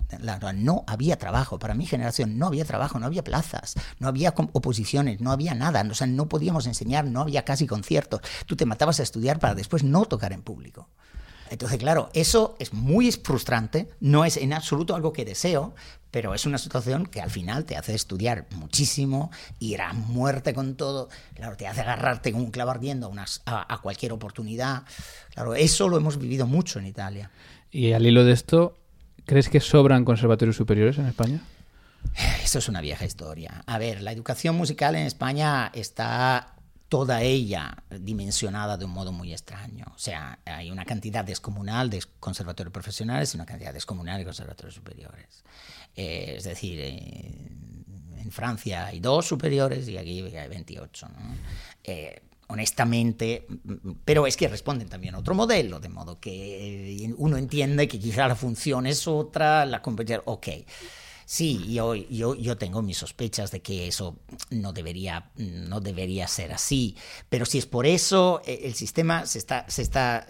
[0.54, 1.58] no había trabajo.
[1.58, 5.84] Para mi generación no había trabajo, no había plazas, no había oposiciones, no había nada.
[5.90, 8.20] O sea, no podíamos enseñar, no había casi conciertos.
[8.46, 10.88] Tú te matabas a estudiar para después no tocar en público.
[11.50, 15.74] Entonces, claro, eso es muy frustrante, no es en absoluto algo que deseo,
[16.10, 20.76] pero es una situación que al final te hace estudiar muchísimo, ir a muerte con
[20.76, 24.84] todo, claro, te hace agarrarte con un clavo ardiendo a, unas, a, a cualquier oportunidad.
[25.34, 27.30] Claro, eso lo hemos vivido mucho en Italia.
[27.70, 28.78] Y al hilo de esto,
[29.24, 31.42] ¿crees que sobran conservatorios superiores en España?
[32.42, 33.62] Eso es una vieja historia.
[33.66, 36.55] A ver, la educación musical en España está
[36.88, 39.86] toda ella dimensionada de un modo muy extraño.
[39.94, 44.74] O sea, hay una cantidad descomunal de conservatorios profesionales y una cantidad descomunal de conservatorios
[44.74, 45.44] superiores.
[45.96, 47.50] Eh, es decir, eh,
[48.18, 51.08] en Francia hay dos superiores y aquí hay 28.
[51.08, 51.34] ¿no?
[51.82, 53.46] Eh, honestamente,
[54.04, 58.28] pero es que responden también a otro modelo, de modo que uno entiende que quizá
[58.28, 60.48] la función es otra, la competencia, ok.
[61.28, 64.16] Sí, yo, yo, yo tengo mis sospechas de que eso
[64.50, 66.96] no debería, no debería ser así,
[67.28, 70.24] pero si es por eso, el sistema se está, se está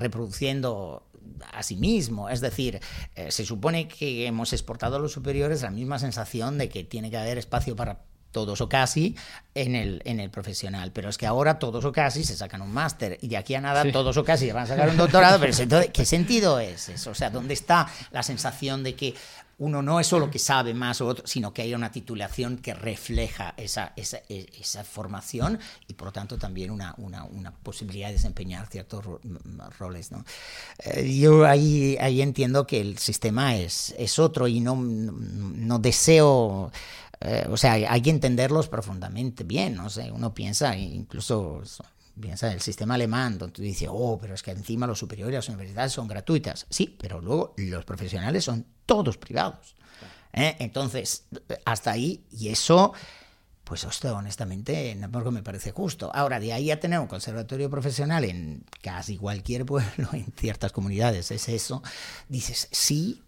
[0.00, 1.06] reproduciendo
[1.52, 2.28] a sí mismo.
[2.28, 2.80] Es decir,
[3.14, 7.10] eh, se supone que hemos exportado a los superiores la misma sensación de que tiene
[7.10, 8.04] que haber espacio para
[8.36, 9.16] todos o casi
[9.54, 10.92] en el, en el profesional.
[10.92, 13.62] Pero es que ahora todos o casi se sacan un máster y de aquí a
[13.62, 15.40] nada todos o casi van a sacar un doctorado.
[15.40, 17.12] Pero entonces, ¿qué sentido es eso?
[17.12, 19.14] O sea, ¿dónde está la sensación de que
[19.58, 22.74] uno no es solo que sabe más o otro, sino que hay una titulación que
[22.74, 28.08] refleja esa, esa, e, esa formación y por lo tanto también una, una, una posibilidad
[28.08, 29.02] de desempeñar ciertos
[29.78, 30.12] roles.
[30.12, 30.24] ¿no?
[30.80, 36.70] Eh, yo ahí, ahí entiendo que el sistema es, es otro y no, no deseo...
[37.20, 41.62] Eh, o sea, hay que entenderlos profundamente bien, no sé, uno piensa, incluso
[42.20, 45.48] piensa el sistema alemán, donde tú dices, oh, pero es que encima los superiores las
[45.48, 46.66] universidades son gratuitas.
[46.70, 49.76] Sí, pero luego los profesionales son todos privados.
[50.32, 50.56] ¿eh?
[50.58, 51.24] Entonces,
[51.64, 52.92] hasta ahí, y eso,
[53.64, 56.10] pues esto honestamente tampoco me parece justo.
[56.14, 61.30] Ahora, de ahí a tener un conservatorio profesional en casi cualquier pueblo, en ciertas comunidades,
[61.30, 61.82] es eso,
[62.28, 63.22] dices, sí,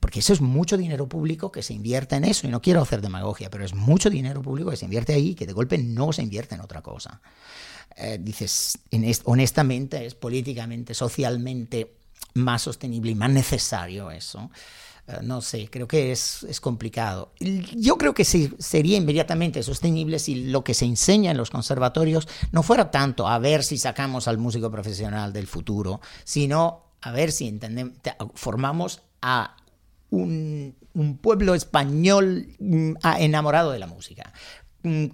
[0.00, 3.00] porque eso es mucho dinero público que se invierte en eso, y no quiero hacer
[3.00, 6.22] demagogia, pero es mucho dinero público que se invierte ahí, que de golpe no se
[6.22, 7.20] invierte en otra cosa.
[7.96, 8.78] Eh, dices,
[9.24, 11.96] honestamente, es políticamente, socialmente
[12.34, 14.50] más sostenible y más necesario eso.
[15.06, 17.32] Eh, no sé, creo que es, es, complicado.
[17.38, 22.28] Yo creo que sí, sería inmediatamente sostenible si lo que se enseña en los conservatorios
[22.50, 27.30] no fuera tanto a ver si sacamos al músico profesional del futuro, sino a ver
[27.30, 27.94] si entendemos,
[28.34, 29.56] formamos a
[30.16, 34.32] un, un pueblo español mm, enamorado de la música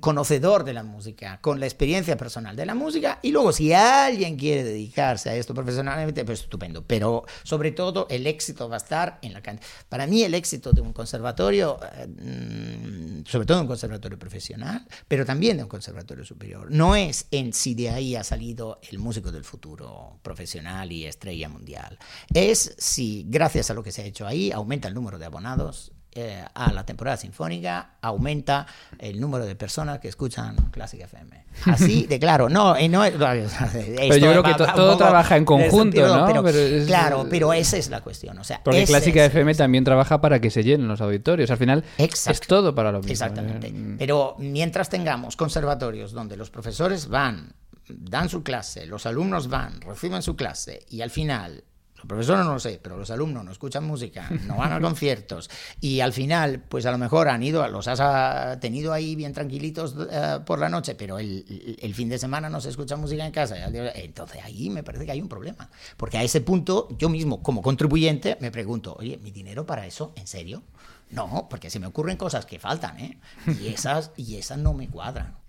[0.01, 4.37] conocedor de la música, con la experiencia personal de la música, y luego si alguien
[4.37, 6.85] quiere dedicarse a esto profesionalmente, pues estupendo.
[6.87, 9.69] Pero sobre todo el éxito va a estar en la cantidad.
[9.89, 15.25] Para mí el éxito de un conservatorio, eh, mm, sobre todo un conservatorio profesional, pero
[15.25, 19.33] también de un conservatorio superior, no es en si de ahí ha salido el músico
[19.33, 21.99] del futuro profesional y estrella mundial.
[22.35, 25.93] Es si gracias a lo que se ha hecho ahí aumenta el número de abonados,
[26.15, 28.67] eh, a la temporada sinfónica, aumenta
[28.99, 31.45] el número de personas que escuchan Clásica FM.
[31.67, 36.45] Así de claro, no, no pero yo creo que todo trabaja en conjunto, ¿no?
[36.87, 38.39] claro, pero esa es la cuestión.
[38.39, 41.51] O sea, Porque Clásica FM también trabaja para que se llenen los auditorios.
[41.51, 43.13] Al final es todo para lo mismo.
[43.13, 43.69] Exactamente.
[43.69, 43.95] ¿eh?
[43.99, 47.55] Pero mientras tengamos conservatorios donde los profesores van,
[47.89, 51.65] dan su clase, los alumnos van, reciben su clase y al final
[52.03, 55.49] los profesores no lo sé, pero los alumnos no escuchan música, no van a conciertos
[55.81, 59.33] y al final, pues a lo mejor han ido, los has ah, tenido ahí bien
[59.33, 63.25] tranquilitos eh, por la noche, pero el, el, fin de semana no se escucha música
[63.25, 63.57] en casa.
[63.95, 65.71] Entonces ahí me parece que hay un problema.
[65.97, 70.13] Porque a ese punto, yo mismo, como contribuyente, me pregunto, oye, ¿mi dinero para eso?
[70.17, 70.63] ¿En serio?
[71.11, 73.19] No, porque se me ocurren cosas que faltan, ¿eh?
[73.61, 75.42] Y esas, y esas no me cuadran.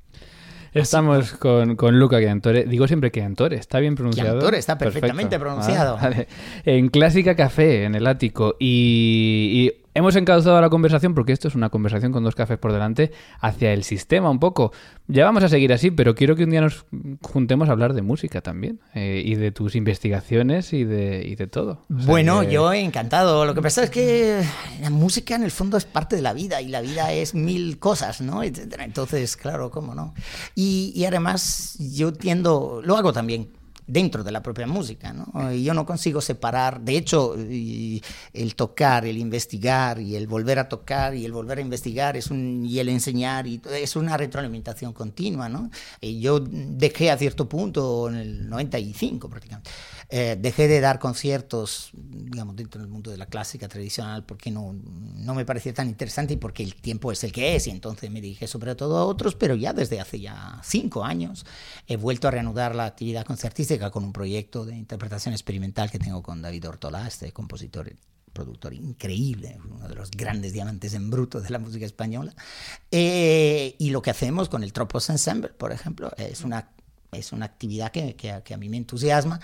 [0.73, 2.63] Estamos con, con Luca Chiantore.
[2.65, 4.31] Digo siempre Chiantore, ¿está bien pronunciado?
[4.31, 5.99] Chiantore, está perfectamente pronunciado.
[6.65, 8.55] En Clásica Café, en el ático.
[8.59, 13.11] y Hemos encauzado la conversación, porque esto es una conversación con dos cafés por delante,
[13.39, 14.71] hacia el sistema un poco.
[15.07, 16.85] Ya vamos a seguir así, pero quiero que un día nos
[17.21, 21.47] juntemos a hablar de música también, eh, y de tus investigaciones y de, y de
[21.47, 21.85] todo.
[21.89, 23.45] bueno, yo encantado.
[23.45, 24.43] Lo que pasa es que
[24.81, 27.77] la música en el fondo es parte de la vida, y la vida es mil
[27.77, 28.41] cosas, ¿no?
[28.43, 30.15] Entonces, claro, ¿cómo no?
[30.55, 33.49] Y, y además yo tiendo, lo hago también
[33.87, 35.13] dentro de la propia música.
[35.13, 35.51] ¿no?
[35.53, 41.15] Yo no consigo separar, de hecho, el tocar, el investigar y el volver a tocar
[41.15, 45.49] y el volver a investigar es un, y el enseñar y es una retroalimentación continua.
[45.49, 45.69] ¿no?
[46.01, 49.69] Y yo dejé a cierto punto, en el 95 prácticamente,
[50.09, 54.73] eh, dejé de dar conciertos, digamos, dentro del mundo de la clásica tradicional porque no,
[54.73, 58.11] no me parecía tan interesante y porque el tiempo es el que es y entonces
[58.11, 61.45] me dije sobre todo a otros, pero ya desde hace ya cinco años
[61.87, 63.25] he vuelto a reanudar la actividad
[63.91, 67.93] con un proyecto de interpretación experimental que tengo con David Ortolá, este compositor
[68.33, 72.33] productor increíble, uno de los grandes diamantes en bruto de la música española.
[72.91, 76.69] Eh, y lo que hacemos con el Tropos Ensemble, por ejemplo, es una,
[77.11, 79.39] es una actividad que, que, que a mí me entusiasma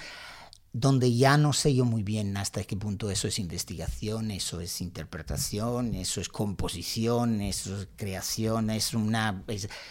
[0.71, 4.82] donde ya no sé yo muy bien hasta qué punto eso es investigación, eso es
[4.82, 9.43] interpretación, eso es composición, eso es creación, es una,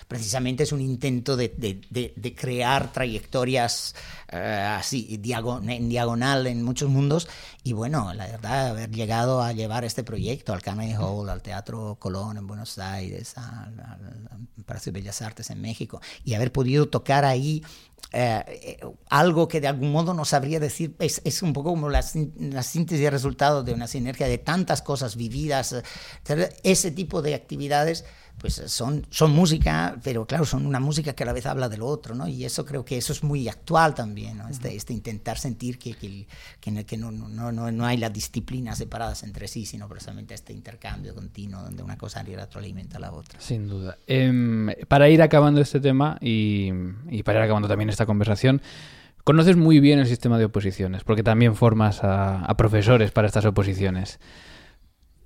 [0.07, 3.97] precisamente es un intento de, de, crear trayectorias
[4.31, 4.37] eh,
[4.79, 7.29] así en diagonal en muchos mundos.
[7.65, 11.97] Y bueno, la verdad, haber llegado a llevar este proyecto al Carnegie Hall, al Teatro
[11.99, 16.89] Colón en Buenos Aires, al, al Palacio de Bellas Artes en México y haber podido
[16.89, 17.65] tocar ahí
[18.11, 21.91] eh, eh, algo que de algún modo no sabría decir, es, es un poco como
[21.91, 22.03] la,
[22.39, 25.75] la, síntesis de resultado de una sinergia de tantas cosas vividas,
[26.63, 28.07] ese tipo de actividades
[28.39, 31.77] pues son, son música, pero claro, son una música que a la vez habla de
[31.77, 32.29] lo otro, ¿no?
[32.29, 34.49] Y eso creo que eso es muy actual también, ¿no?
[34.49, 36.27] Este, este intentar sentir que, que,
[36.61, 40.53] que, que no, no, no, no, hay las disciplinas separadas entre sí, sino precisamente este
[40.53, 43.41] intercambio continuo donde una cosa retroalimenta a la otra.
[43.41, 43.99] Sin duda.
[44.07, 46.71] Eh, para ir acabando este tema y,
[47.11, 48.63] y para ir acabando también esta conversación,
[49.25, 53.45] conoces muy bien el sistema de oposiciones, porque también formas a, a profesores para estas
[53.45, 54.21] oposiciones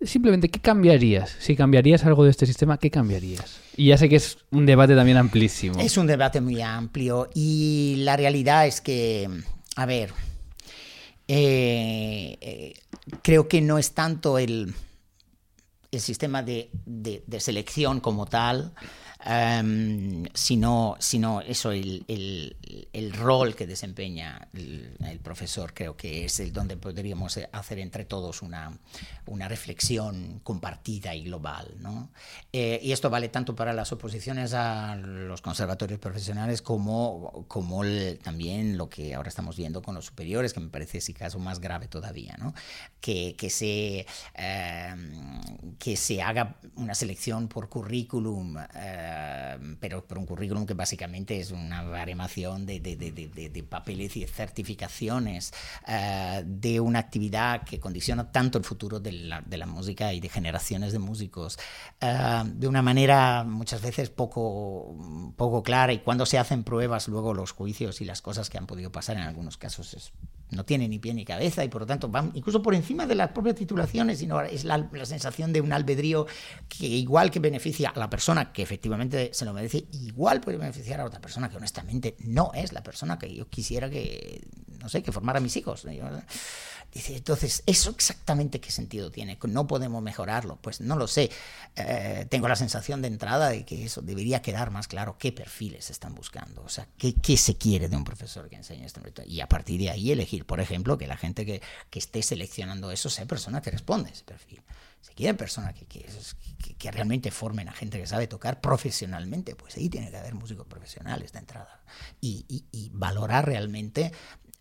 [0.04, 1.36] simplemente, ¿qué cambiarías?
[1.38, 3.60] Si cambiarías algo de este sistema, ¿qué cambiarías?
[3.76, 5.80] Y ya sé que es un debate también amplísimo.
[5.80, 9.28] Es un debate muy amplio y la realidad es que,
[9.76, 10.12] a ver,
[11.28, 12.74] eh, eh,
[13.22, 14.74] creo que no es tanto el,
[15.90, 18.72] el sistema de, de, de selección como tal,
[19.26, 22.56] um, sino, sino eso, el, el,
[22.92, 28.04] el, rol que desempeña el, el, profesor, creo que es el donde podríamos hacer entre
[28.04, 28.72] todos una,
[29.26, 31.74] una reflexión compartida y global.
[31.78, 32.10] ¿no?
[32.52, 37.82] Eh, y esto vale tanto para las oposiciones a los conservatorios profesionales como, como
[38.22, 41.60] también lo que ahora estamos viendo con los superiores, que me parece ese caso más
[41.60, 42.54] grave todavía, ¿no?
[43.00, 44.94] que, que, se, eh,
[45.78, 48.56] que se haga una selección por currículum.
[48.74, 49.11] Eh,
[49.80, 53.12] pero por un currículum que básicamente es una baremación de, de, de,
[53.48, 55.52] de papeles y certificaciones
[55.86, 60.28] uh, de una actividad que condiciona tanto el futuro de la, la música y de
[60.28, 61.58] generaciones de músicos
[62.02, 64.96] uh, de una manera muchas veces poco,
[65.36, 68.66] poco clara y cuando se hacen pruebas luego los juicios y las cosas que han
[68.66, 70.12] podido pasar en algunos casos es
[70.52, 73.14] no tiene ni pie ni cabeza y por lo tanto van incluso por encima de
[73.14, 76.26] las propias titulaciones, sino es la, la, sensación de un albedrío
[76.68, 81.00] que igual que beneficia a la persona que efectivamente se lo merece, igual puede beneficiar
[81.00, 84.42] a otra persona que honestamente no es la persona que yo quisiera que,
[84.80, 85.84] no sé, que formara a mis hijos.
[86.92, 89.38] Dice, entonces, ¿eso exactamente qué sentido tiene?
[89.48, 90.56] ¿No podemos mejorarlo?
[90.56, 91.30] Pues no lo sé.
[91.74, 95.86] Eh, tengo la sensación de entrada de que eso debería quedar más claro qué perfiles
[95.86, 96.62] se están buscando.
[96.62, 99.00] O sea, qué, qué se quiere de un profesor que enseña esto.
[99.24, 102.90] Y a partir de ahí elegir, por ejemplo, que la gente que, que esté seleccionando
[102.90, 104.62] eso sea persona que responde a ese perfil.
[105.00, 106.06] Si quieren personas que, que,
[106.78, 110.66] que, realmente formen a gente que sabe tocar profesionalmente, pues ahí tiene que haber músicos
[110.66, 111.80] profesionales de entrada.
[112.20, 114.12] Y, y, y valorar realmente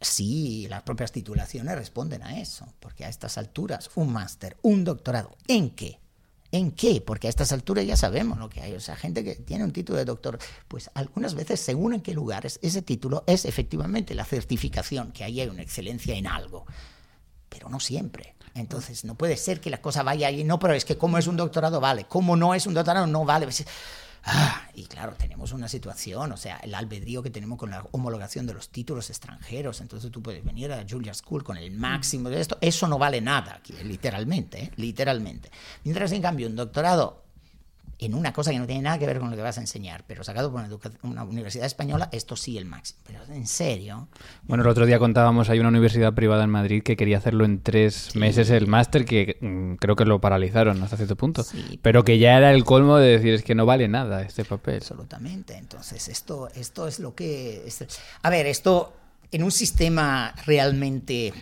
[0.02, 5.38] Sí, las propias titulaciones responden a eso, porque a estas alturas un máster, un doctorado,
[5.48, 6.00] ¿en qué?
[6.52, 7.02] ¿En qué?
[7.02, 8.74] Porque a estas alturas ya sabemos lo que hay.
[8.74, 10.38] O sea, gente que tiene un título de doctor,
[10.68, 15.40] pues algunas veces, según en qué lugares, ese título es efectivamente la certificación, que ahí
[15.40, 16.66] hay una excelencia en algo,
[17.48, 18.36] pero no siempre.
[18.54, 21.28] Entonces, no puede ser que la cosa vaya ahí, no, pero es que como es
[21.28, 23.48] un doctorado, vale, como no es un doctorado, no vale.
[24.24, 28.46] Ah, y claro, tenemos una situación, o sea, el albedrío que tenemos con la homologación
[28.46, 29.82] de los títulos extranjeros.
[29.82, 32.58] Entonces tú puedes venir a Julia School con el máximo de esto.
[32.62, 34.72] Eso no vale nada, aquí, literalmente, ¿eh?
[34.76, 35.50] literalmente.
[35.84, 37.21] Mientras, en cambio, un doctorado
[38.02, 40.04] en una cosa que no tiene nada que ver con lo que vas a enseñar,
[40.08, 40.64] pero sacado por
[41.04, 43.00] una, universidad española, esto sí el máximo.
[43.06, 44.08] Pero en serio.
[44.44, 47.62] Bueno, el otro día contábamos, hay una universidad privada en Madrid que quería hacerlo en
[47.62, 48.18] tres sí.
[48.18, 51.44] meses el máster, que mmm, creo que lo paralizaron hasta cierto punto.
[51.44, 51.80] Sí.
[51.84, 54.78] Pero que ya era el colmo de decir es que no vale nada este papel.
[54.78, 55.56] Absolutamente.
[55.56, 57.64] Entonces, esto, esto es lo que.
[58.24, 58.94] A ver, esto
[59.32, 61.34] en un sistema realmente,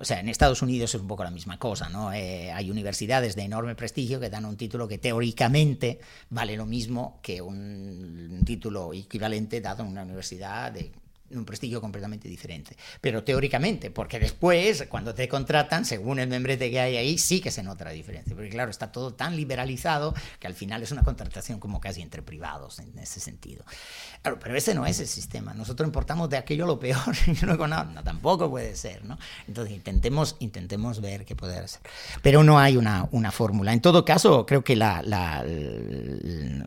[0.00, 2.12] o sea, en Estados Unidos es un poco la misma cosa, ¿no?
[2.12, 5.98] Eh, hay universidades de enorme prestigio que dan un título que teóricamente
[6.30, 10.92] vale lo mismo que un, un título equivalente dado en una universidad de
[11.32, 12.76] un prestigio completamente diferente.
[13.00, 17.50] Pero teóricamente, porque después, cuando te contratan, según el membrete que hay ahí, sí que
[17.50, 18.34] se nota la diferencia.
[18.34, 22.22] Porque claro, está todo tan liberalizado que al final es una contratación como casi entre
[22.22, 23.64] privados en ese sentido.
[24.22, 25.54] Claro, pero ese no es el sistema.
[25.54, 27.00] Nosotros importamos de aquello lo peor.
[27.42, 29.18] no, no, no, tampoco puede ser, ¿no?
[29.48, 31.82] Entonces intentemos, intentemos ver qué puede hacer.
[32.22, 33.72] Pero no hay una, una fórmula.
[33.72, 35.44] En todo caso, creo que la,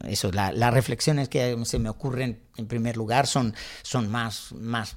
[0.07, 4.95] eso, la, las reflexiones que se me ocurren en primer lugar son, son más, más,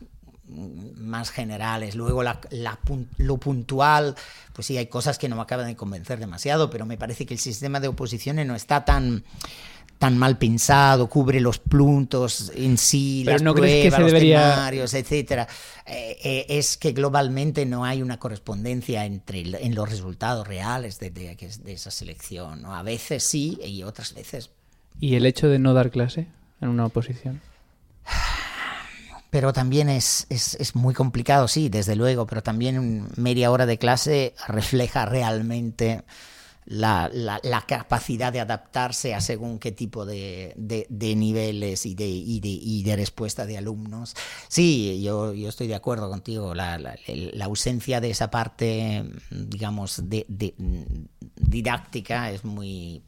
[0.48, 1.94] más generales.
[1.94, 2.78] Luego la, la,
[3.18, 4.14] lo puntual,
[4.52, 7.34] pues sí, hay cosas que no me acaban de convencer demasiado, pero me parece que
[7.34, 9.24] el sistema de oposiciones no está tan
[9.98, 14.00] tan mal pensado, cubre los puntos en sí, Pero las no pruebas, crees que se
[14.00, 14.50] los debería...
[14.50, 15.48] temarios, etcétera.
[15.86, 21.10] Eh, eh, es que globalmente no hay una correspondencia entre en los resultados reales de,
[21.10, 22.62] de, de esa selección.
[22.62, 22.76] ¿no?
[22.76, 24.50] A veces sí y otras veces.
[25.00, 26.28] ¿Y el hecho de no dar clase
[26.60, 27.40] en una oposición?
[29.30, 33.78] pero también es, es, es, muy complicado, sí, desde luego, pero también media hora de
[33.78, 36.02] clase refleja realmente
[36.68, 42.06] la, la, la capacidad de adaptarse a según qué tipo de, de, niveles y de,
[42.06, 44.14] y, de, y de respuesta de alumnos.
[44.48, 50.26] Sí, yo, yo estoy de acuerdo contigo, la, la, ausencia de esa parte, digamos, de
[51.36, 53.02] didáctica es muy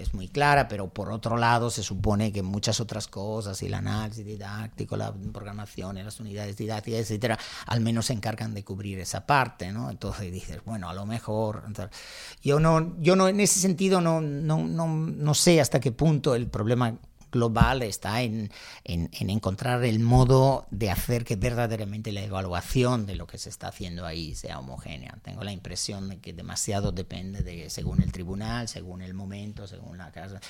[0.00, 4.24] es muy clara, pero por otro lado se supone que muchas otras cosas, el análisis
[4.24, 9.72] didáctico, la programación, las unidades didácticas, etcétera, al menos se encargan de cubrir esa parte,
[9.72, 9.90] ¿no?
[9.90, 11.64] Entonces dices, bueno, a lo mejor.
[12.42, 16.34] yo no, yo no, en ese sentido no, no, no, no sé hasta qué punto
[16.34, 16.98] el problema
[17.36, 18.50] global está en,
[18.84, 23.68] en, encontrar el modo de hacer que verdaderamente la evaluación de lo que se está
[23.68, 25.18] haciendo ahí sea homogénea.
[25.22, 29.98] Tengo la impresión de que demasiado depende de según el tribunal, según el momento, según
[29.98, 30.40] la casa.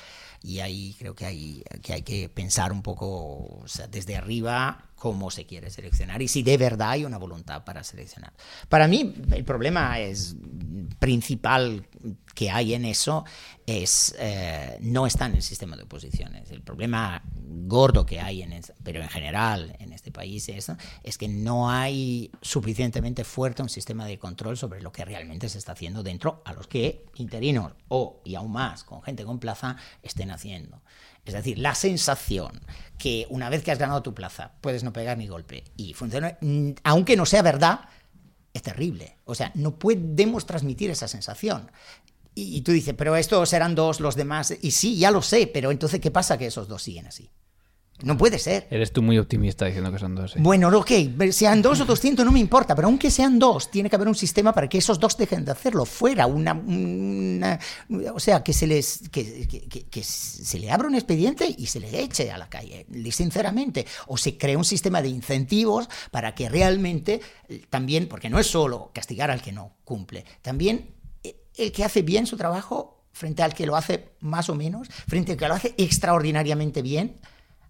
[0.42, 5.46] Y ahí creo que hay que, hay que pensar un poco desde arriba cómo se
[5.46, 8.32] quiere seleccionar y si de verdad hay una voluntad para seleccionar.
[8.68, 10.34] Para mí el problema es
[10.98, 11.86] principal
[12.34, 13.24] que hay en eso
[13.66, 16.50] es eh, no está en el sistema de oposiciones.
[16.50, 17.22] El problema
[17.66, 20.70] gordo que hay, en pero en general en este país es,
[21.02, 25.58] es que no hay suficientemente fuerte un sistema de control sobre lo que realmente se
[25.58, 29.76] está haciendo dentro a los que interinos o, y aún más, con gente con plaza,
[30.02, 30.80] estén haciendo.
[31.26, 32.60] Es decir, la sensación
[32.98, 36.38] que una vez que has ganado tu plaza puedes no pegar ni golpe y funciona,
[36.40, 37.80] mm, aunque no sea verdad,
[38.54, 39.18] es terrible.
[39.24, 41.70] O sea, no podemos transmitir esa sensación.
[42.38, 44.54] Y, tú dices, pero estos serán dos, los demás.
[44.60, 47.30] Y sí, ya lo sé, pero entonces, ¿qué pasa que esos dos siguen así?
[48.02, 48.66] No puede ser.
[48.70, 50.36] Eres tú muy optimista diciendo que son dos.
[50.36, 50.38] ¿eh?
[50.40, 50.90] Bueno, ok,
[51.30, 54.14] sean dos o doscientos no me importa, pero aunque sean dos, tiene que haber un
[54.14, 56.26] sistema para que esos dos dejen de hacerlo fuera.
[56.26, 57.58] Una,
[58.12, 59.46] o sea, que se les que,
[59.90, 63.86] que, se le abra un expediente y se le eche a la calle, sinceramente.
[64.08, 68.46] O se cree un sistema de incentivos para que realmente eh, también, porque no es
[68.46, 70.90] solo castigar al que no cumple, también
[71.22, 74.88] eh, el que hace bien su trabajo frente al que lo hace más o menos,
[75.08, 77.16] frente al que lo hace extraordinariamente bien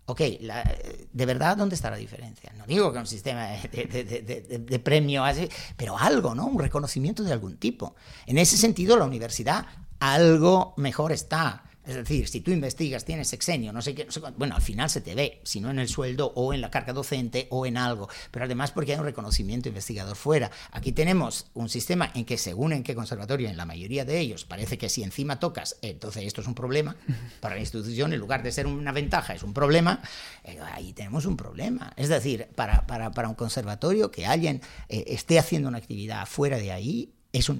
[0.09, 2.53] Ok, de verdad, ¿dónde está la diferencia?
[2.57, 6.47] No digo que un sistema de, de, premio, así, pero algo, ¿no?
[6.47, 7.97] Un reconocimiento de algún tipo.
[8.27, 9.67] En ese sentido, la universidad
[9.99, 11.65] algo mejor está.
[11.87, 15.15] Es decir, si tú investigas, tienes sexenio, no sé qué, bueno, al final se te
[15.15, 18.45] ve, si no en el sueldo o en la carga docente o en algo, pero
[18.45, 20.51] además porque hay un reconocimiento investigador fuera.
[20.73, 24.45] Aquí tenemos un sistema en que según en qué conservatorio, en la mayoría de ellos,
[24.45, 26.97] parece que si encima tocas, entonces esto es un problema
[27.41, 30.03] para la institución, en lugar de ser una ventaja, es un problema,
[30.43, 31.93] eh, ahí tenemos un problema.
[31.97, 36.59] Es decir, para, para, para un conservatorio que alguien eh, esté haciendo una actividad fuera
[36.59, 37.13] de ahí,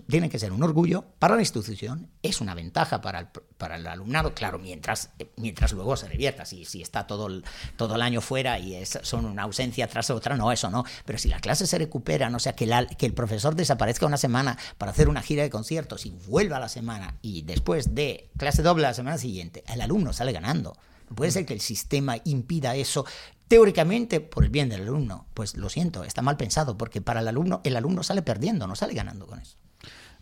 [0.09, 3.31] tiene que ser un orgullo para la institución, es una ventaja para
[3.75, 7.45] el, alumnado, claro, mientras, mientras luego se revierta, si, si está todo el,
[7.77, 11.29] todo el año fuera y son una ausencia tras otra, no, eso no, pero si
[11.29, 15.09] la clase se recupera, no sea que, que el profesor desaparezca una semana para hacer
[15.09, 18.95] una gira de conciertos y vuelva a la semana y después de clase doble la
[18.95, 20.77] semana siguiente, el alumno sale ganando.
[21.15, 23.05] Puede ser que el sistema impida eso
[23.49, 25.27] teóricamente por el bien del alumno.
[25.35, 28.77] Pues lo siento, está mal pensado, porque para el alumno, el alumno sale perdiendo, no
[28.77, 29.57] sale ganando con eso.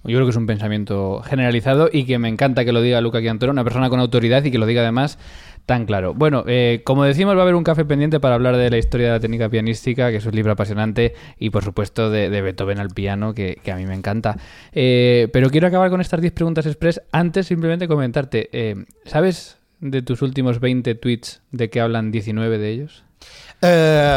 [0.05, 3.23] Yo creo que es un pensamiento generalizado y que me encanta que lo diga Luca
[3.23, 5.19] Quintoro, una persona con autoridad y que lo diga además
[5.67, 6.13] tan claro.
[6.15, 9.07] Bueno, eh, como decimos, va a haber un café pendiente para hablar de la historia
[9.07, 12.91] de la técnica pianística, que es un libro apasionante, y por supuesto de, Beethoven al
[12.91, 14.37] piano, que, a mí me encanta.
[14.73, 17.01] Eh, pero quiero acabar con estas 10 preguntas express.
[17.13, 22.71] Antes, simplemente comentarte, eh, ¿sabes de tus últimos 20 tweets de que hablan 19 de
[22.71, 23.05] ellos?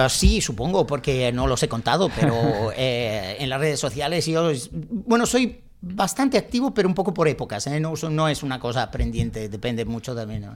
[0.09, 2.35] sí, supongo, porque no los he contado, pero
[2.77, 7.67] en las redes sociales yo, bueno, soy bastante activo, pero un poco por épocas.
[7.67, 7.79] ¿eh?
[7.79, 10.47] No, no, es una cosa pendiente, depende mucho también.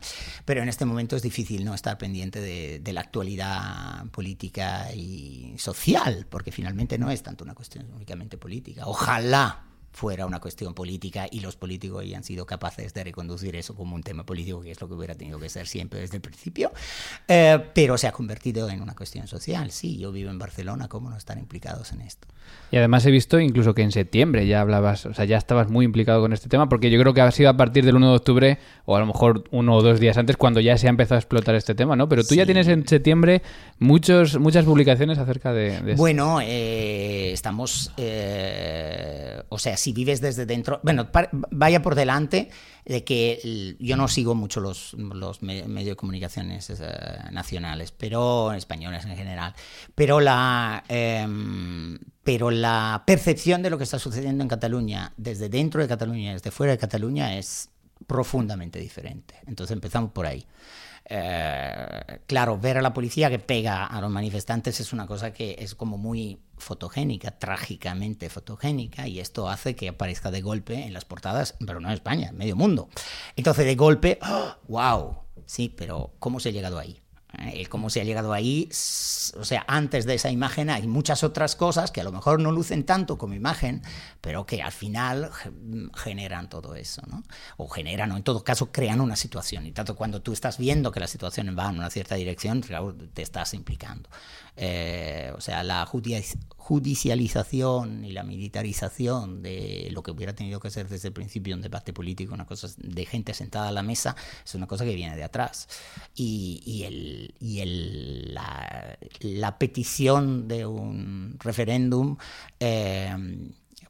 [0.46, 6.28] Pero en este momento es difícil no estar pendiente de, la actualidad política y social,
[6.30, 8.84] porque finalmente no es tanto una cuestión únicamente política.
[8.86, 13.96] Ojalá fuera una cuestión política y los políticos hayan sido capaces de reconducir eso como
[13.96, 16.72] un tema político, que es lo que hubiera tenido que ser siempre desde el principio,
[17.28, 19.72] eh, pero se ha convertido en una cuestión social.
[19.72, 22.28] Sí, yo vivo en Barcelona, ¿cómo no están implicados en esto?
[22.72, 25.84] Y además he visto incluso que en septiembre ya hablabas, o sea, ya estabas muy
[25.84, 28.16] implicado con este tema, porque yo creo que ha sido a partir del 1 de
[28.16, 31.16] octubre, o a lo mejor uno o dos días antes, cuando ya se ha empezado
[31.16, 32.08] a explotar este tema, ¿no?
[32.08, 33.42] Pero tú ya tienes en septiembre
[33.80, 40.46] muchos, muchas publicaciones acerca de, de Bueno, eh, estamos, eh, o sea, si vives desde
[40.46, 41.10] dentro, bueno,
[41.50, 42.50] vaya por delante
[42.86, 44.94] de que yo no sigo mucho los,
[45.42, 46.76] medios de comunicaciones eh,
[47.32, 49.56] nacionales, pero españoles en general,
[49.96, 55.82] pero la, em, pero la percepción de lo que está sucediendo en Cataluña desde dentro
[55.82, 57.70] de Cataluña y desde fuera de Cataluña es
[58.06, 59.36] profundamente diferente.
[59.48, 60.46] Entonces empezamos por ahí.
[61.14, 65.58] Eh, claro, ver a la policía que pega a los manifestantes es una cosa que
[65.60, 71.04] es como muy fotogénica, trágicamente fotogénica, y esto hace que aparezca de golpe en las
[71.04, 72.88] portadas, pero no en España, en medio mundo.
[73.36, 74.20] Entonces, de golpe,
[74.70, 75.18] ¡wow!
[75.46, 77.02] Sí, pero ¿cómo se ha llegado ahí?
[77.38, 81.56] El cómo se ha llegado ahí, o sea, antes de esa imagen hay muchas otras
[81.56, 83.82] cosas que a lo mejor no lucen tanto como imagen,
[84.20, 85.32] pero que al final
[85.96, 87.02] generan todo eso.
[87.58, 89.66] O generan, o en todo caso crean una situación.
[89.66, 92.62] Y tanto cuando tú estás viendo que la situación va en una cierta dirección,
[93.14, 94.10] te estás implicando.
[94.58, 95.86] Eh, o sea, la
[96.62, 101.62] judicialización y la militarización de lo que hubiera tenido que ser desde el principio un
[101.62, 105.16] debate político, una cosa de gente sentada a la mesa, es una cosa que viene
[105.16, 105.68] de atrás.
[106.14, 112.18] Y, el, y el, la, petición de un referéndum...
[112.60, 113.50] Eh,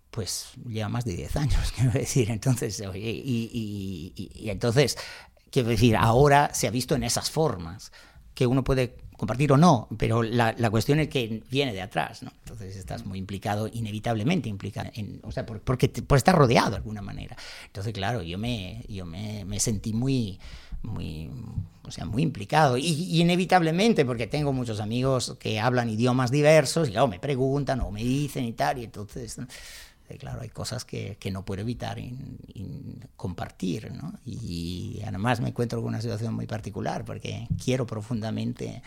[0.09, 2.31] pues lleva más de 10 años, quiero decir.
[2.31, 4.97] Entonces, y, y, entonces,
[5.49, 7.93] quiero decir, ahora se ha visto en esas formas
[8.33, 12.23] que uno puede compartir o no, pero la, la, cuestión es que viene de atrás,
[12.23, 12.31] ¿no?
[12.39, 16.77] Entonces estás muy implicado, inevitablemente implicado, en, o sea, por, porque por estar rodeado de
[16.77, 17.37] alguna manera.
[17.67, 20.39] Entonces, claro, yo me, yo me, me sentí muy,
[20.81, 21.29] muy,
[21.83, 22.79] o sea, muy implicado.
[22.79, 27.91] Y, inevitablemente, porque tengo muchos amigos que hablan idiomas diversos y luego me preguntan o
[27.91, 29.37] me dicen y tal, y entonces
[30.17, 31.99] claro, hay cosas que, que no puedo evitar
[33.15, 34.13] compartir, ¿no?
[34.25, 38.81] Y además me encuentro con una situación muy particular porque quiero profundamente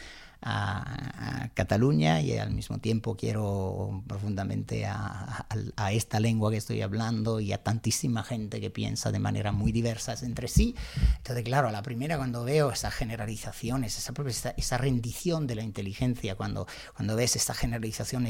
[0.45, 5.47] a, Cataluña y al mismo tiempo quiero profundamente a,
[5.93, 10.23] esta lengua que estoy hablando y a tantísima gente que piensa de manera muy diversas
[10.23, 10.75] entre sí.
[11.19, 15.63] Entonces, claro, a la primera cuando veo esas generalizaciones, esa, esa, esa rendición de la
[15.63, 17.37] inteligencia, cuando, cuando ves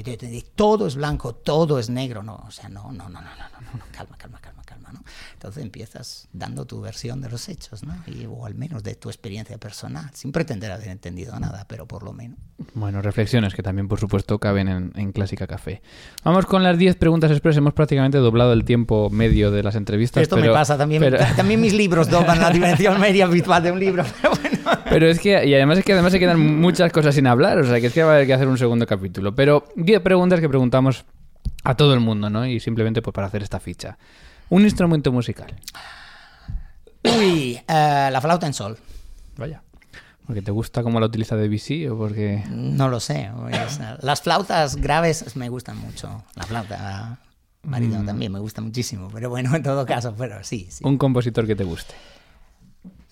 [0.03, 3.31] de, de, todo es blanco, todo es negro, no, o sea, no, no, no, no,
[3.31, 4.63] no, no, no calma, calma, calma,
[4.95, 5.05] ¿no?
[5.35, 7.95] Entonces empiezas dando tu versión de los hechos, ¿no?
[8.07, 12.03] Y, o al menos de tu experiencia personal, sin pretender haber entendido nada, pero por
[12.03, 12.39] lo menos.
[12.75, 15.83] Bueno, reflexiones que también, por supuesto, caben en, Clásica Café.
[16.25, 17.57] Vamos con las 10 preguntas express.
[17.57, 20.23] Hemos prácticamente doblado el tiempo medio de las entrevistas.
[20.23, 21.15] Esto me pasa también.
[21.37, 24.05] También mis libros doblan la dimensión media habitual de un libro.
[24.23, 24.83] Pero, bueno.
[24.89, 27.59] pero es que, y además es que además se quedan muchas cosas sin hablar.
[27.59, 29.35] O sea, que es que va a haber que hacer un segundo capítulo.
[29.35, 31.05] Pero 10 preguntas que preguntamos
[31.65, 32.47] a todo el mundo, ¿no?
[32.47, 33.99] Y simplemente pues para hacer esta ficha.
[34.51, 35.55] Un instrumento musical.
[37.05, 38.79] Uy, eh, la flauta en sol.
[39.37, 39.63] Vaya.
[40.27, 42.45] ¿Porque te gusta cómo la utiliza Debussy o porque...?
[42.49, 43.31] No lo sé.
[44.01, 46.25] Las flautas graves me gustan mucho.
[46.35, 47.19] La flauta
[47.63, 48.07] marido mm.
[48.07, 49.11] también me gusta muchísimo.
[49.13, 50.67] Pero bueno, en todo caso, pero sí.
[50.71, 50.85] sí.
[50.85, 51.95] ¿Un compositor que te guste?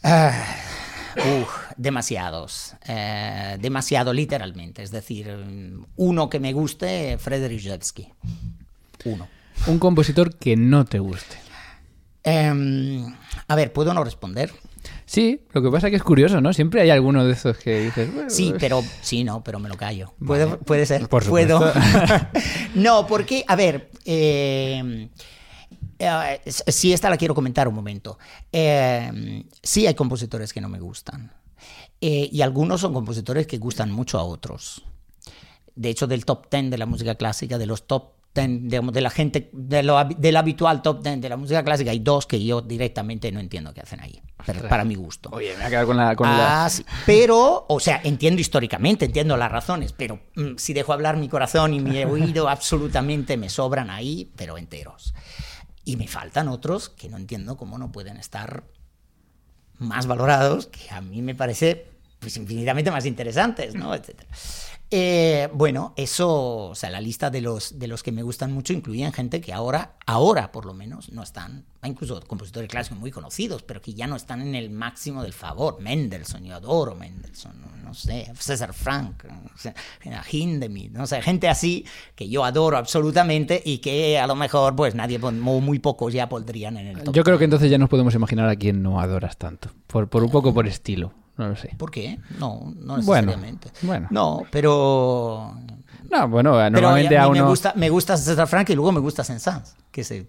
[0.04, 1.44] Uh,
[1.76, 2.74] demasiados.
[2.86, 4.82] Eh, demasiado literalmente.
[4.82, 8.08] Es decir, uno que me guste, Frederick Jewski.
[9.04, 9.28] Uno.
[9.66, 11.36] Un compositor que no te guste.
[12.24, 13.14] Em,
[13.46, 14.52] a ver, ¿puedo no responder?
[15.06, 16.52] Sí, lo que pasa es que es curioso, ¿no?
[16.52, 18.10] Siempre hay alguno de esos que dices.
[18.28, 18.60] sí, pues".
[18.60, 20.14] pero sí, no, pero me lo callo.
[20.24, 21.08] ¿Puede, puede ser.
[21.08, 21.60] Por ¿Puedo?
[22.74, 25.08] no, porque, a ver, eh,
[25.98, 28.18] eh, sí, esta la quiero comentar un momento.
[28.50, 31.30] Eh, sí, hay compositores que no me gustan.
[32.00, 34.82] y algunos son compositores que gustan mucho a otros.
[35.76, 39.50] De hecho, del top 10 de la música clásica, de los top de la gente,
[39.52, 43.30] de lo, del habitual top ten de la música clásica, hay dos que yo directamente
[43.30, 44.22] no entiendo qué hacen ahí,
[44.68, 45.28] para, mi gusto.
[45.32, 46.16] Oye, me voy a quedar con la...
[46.16, 46.68] Con ah,
[47.04, 51.74] Pero, o sea, entiendo históricamente, entiendo las razones, pero mm, si dejo hablar mi corazón
[51.74, 55.14] y mi oído, absolutamente me sobran ahí, pero enteros.
[55.84, 58.64] Y me faltan otros que no entiendo cómo no pueden estar
[59.78, 63.94] más valorados, que a mí me parece pues infinitamente más interesantes, ¿no?
[63.94, 64.28] Etcétera.
[64.94, 68.74] Eh, bueno, eso, o sea, la lista de los, de los que me gustan mucho
[68.74, 73.62] incluyen gente que ahora, ahora por lo menos, no están, incluso compositores clásicos muy conocidos,
[73.62, 75.80] pero que ya no están en el máximo del favor.
[75.80, 79.24] Mendelssohn, yo adoro Mendelssohn, no sé, César Frank,
[80.30, 84.94] Hindemith, no sé, gente así que yo adoro absolutamente y que a lo mejor, pues
[84.94, 87.14] nadie, muy pocos ya podrían en el top.
[87.14, 90.22] Yo creo que entonces ya nos podemos imaginar a quién no adoras tanto, por, por
[90.22, 91.14] un poco por estilo.
[91.42, 91.74] No lo sé.
[91.76, 92.18] ¿Por qué?
[92.38, 93.68] No, no necesariamente.
[93.82, 95.54] Bueno, No, pero...
[96.08, 97.42] No, bueno, normalmente a, uno...
[97.42, 100.26] Me gusta, me gusta César Frank y luego me gusta Saint-Saëns, que se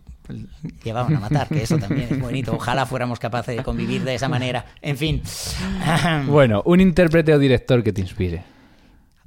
[0.83, 2.53] llevaban a matar, que eso también es bonito.
[2.55, 4.65] Ojalá fuéramos capaces de convivir de esa manera.
[4.81, 5.21] En fin.
[6.27, 8.52] Bueno, un intérprete o director que te inspire.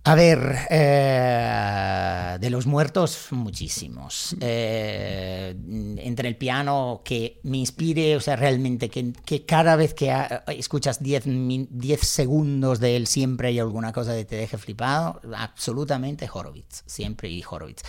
[0.07, 4.37] A ver, eh, de los muertos, muchísimos.
[4.41, 5.53] Eh,
[5.99, 10.15] entre el piano que me inspire, o sea, realmente que, que cada vez que
[10.47, 16.85] escuchas 10 segundos de él siempre hay alguna cosa que te deje flipado, absolutamente Horowitz,
[16.87, 17.83] siempre y Horowitz.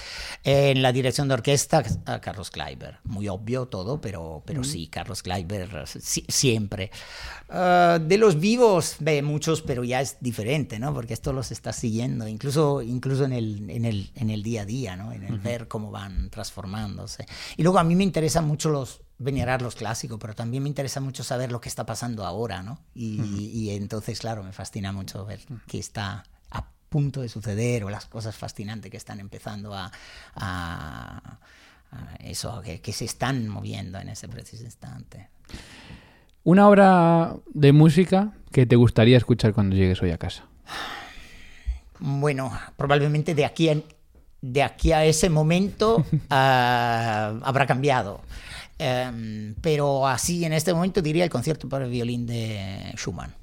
[0.43, 1.83] en la dirección de orquesta,
[2.19, 2.97] Carlos Kleiber.
[3.03, 6.89] Muy obvio todo, pero, pero sí, Carlos Kleiber siempre.
[7.49, 10.95] Eh, de los vivos, ve muchos, pero ya es diferente, ¿no?
[10.95, 14.65] Porque esto los está siguiendo incluso, incluso en, el, en, el, en el día a
[14.65, 15.11] día, ¿no?
[15.11, 17.25] en el ver cómo van transformándose.
[17.57, 20.99] Y luego a mí me interesan mucho los, venerar los clásicos, pero también me interesa
[21.01, 22.79] mucho saber lo que está pasando ahora, ¿no?
[22.95, 23.21] Y,
[23.53, 28.05] y entonces, claro, me fascina mucho ver qué está a punto de suceder o las
[28.05, 29.91] cosas fascinantes que están empezando a,
[30.35, 31.39] a-
[31.91, 35.29] a eso, que, que se están moviendo en ese preciso instante.
[36.43, 40.45] Una obra de música que te gustaría escuchar cuando llegues hoy a casa.
[41.99, 43.77] Bueno, probablemente de aquí a,
[44.41, 48.21] de aquí a ese momento ah, habrá cambiado.
[48.79, 53.33] Em, pero así en este momento diría el concierto para el violín de Schumann.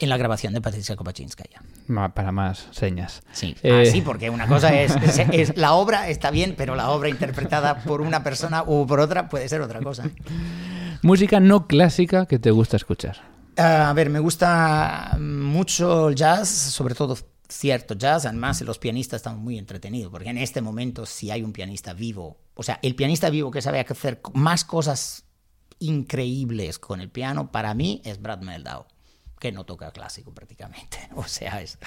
[0.00, 1.60] En la grabación de Patricia Kopachinskaya.
[1.88, 3.20] Ma- Para más señas.
[3.32, 6.90] Sí, Eh, así, porque una cosa es, es- es- La obra está bien, pero la
[6.90, 10.04] obra interpretada por una persona u por otra puede ser otra cosa.
[11.02, 13.16] Música no clásica que te gusta escuchar.
[13.60, 18.24] Ah, a ver, me gusta mucho el jazz, sobre todo cierto jazz.
[18.24, 22.38] Además, los pianistas están muy entretenidos, porque en este momento, si hay un pianista vivo,
[22.54, 25.24] o sea, el pianista vivo que sabe hacer más cosas
[25.80, 28.86] increíbles con el piano, para mí es Brad Meldau
[29.38, 30.98] que no toca clásico prácticamente.
[31.16, 31.78] O sea, es.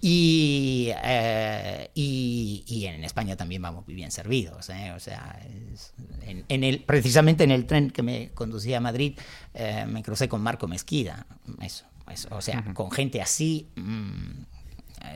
[0.00, 4.68] Y, eh, y, y en España también vamos muy bien servidos.
[4.70, 4.92] ¿eh?
[4.94, 5.40] O sea,
[5.72, 9.18] es- en, en el, precisamente en el tren que me conducía a Madrid,
[9.54, 11.26] eh, me crucé con Marco Mesquida.
[11.62, 12.28] Eso, eso.
[12.32, 13.68] O sea, con gente así.
[13.76, 14.42] mm,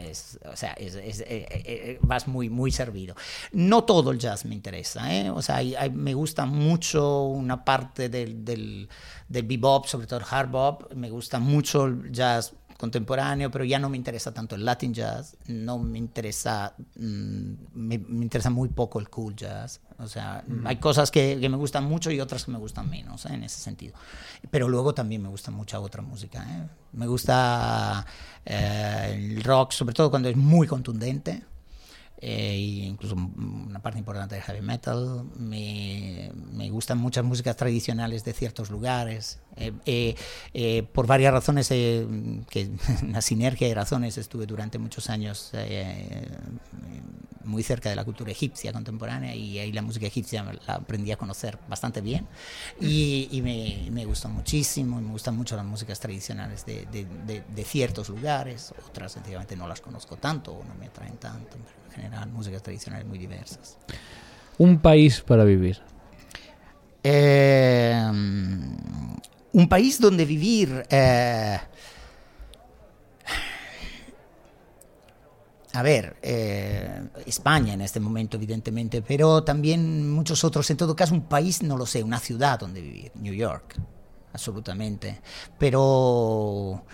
[0.00, 3.14] es- o sea, es- eh, eh, eh, vas muy, muy servido.
[3.52, 5.02] No todo el jazz me interesa.
[5.34, 5.60] O sea,
[5.92, 8.88] me gusta mucho una parte del, del,
[9.28, 10.92] del bebop, sobre todo el hard bop.
[10.94, 15.36] Me gusta mucho el jazz contemporáneo, pero ya no me interesa tanto el Latin jazz,
[15.48, 19.82] no me interesa, mm, me, me interesa muy poco el cool jazz.
[19.98, 23.26] O sea, hay cosas que, que me gustan mucho y otras que me gustan menos,
[23.26, 23.34] ¿eh?
[23.34, 23.92] en ese sentido.
[24.50, 26.42] Pero luego también me gusta mucha otra música.
[26.42, 26.68] ¿eh?
[26.94, 28.06] Me gusta
[28.46, 31.42] eh, el rock, sobre todo cuando es muy contundente.
[32.20, 35.24] E incluso una parte importante de heavy metal.
[35.38, 39.40] Me, me gustan muchas músicas tradicionales de ciertos lugares.
[39.56, 40.14] Eh, eh,
[40.54, 42.06] eh, por varias razones, eh,
[42.48, 42.70] que
[43.02, 46.28] una sinergia de razones, estuve durante muchos años eh,
[47.44, 51.16] muy cerca de la cultura egipcia contemporánea y ahí la música egipcia la aprendí a
[51.16, 52.26] conocer bastante bien
[52.80, 57.06] y, y me, me gustó muchísimo y me gustan mucho las músicas tradicionales de, de,
[57.26, 61.56] de, de ciertos lugares, otras sencillamente no las conozco tanto o no me atraen tanto,
[61.56, 63.78] pero en general músicas tradicionales muy diversas.
[64.58, 65.80] Un país para vivir.
[67.02, 68.06] Eh,
[69.52, 70.84] un país donde vivir...
[70.90, 71.58] eh,
[75.72, 80.68] a ver, eh, España en este momento, evidentemente, pero también muchos otros.
[80.70, 83.76] En todo caso, un país, no lo sé, una ciudad donde vivir, New York,
[84.32, 85.20] absolutamente.
[85.58, 86.84] Pero,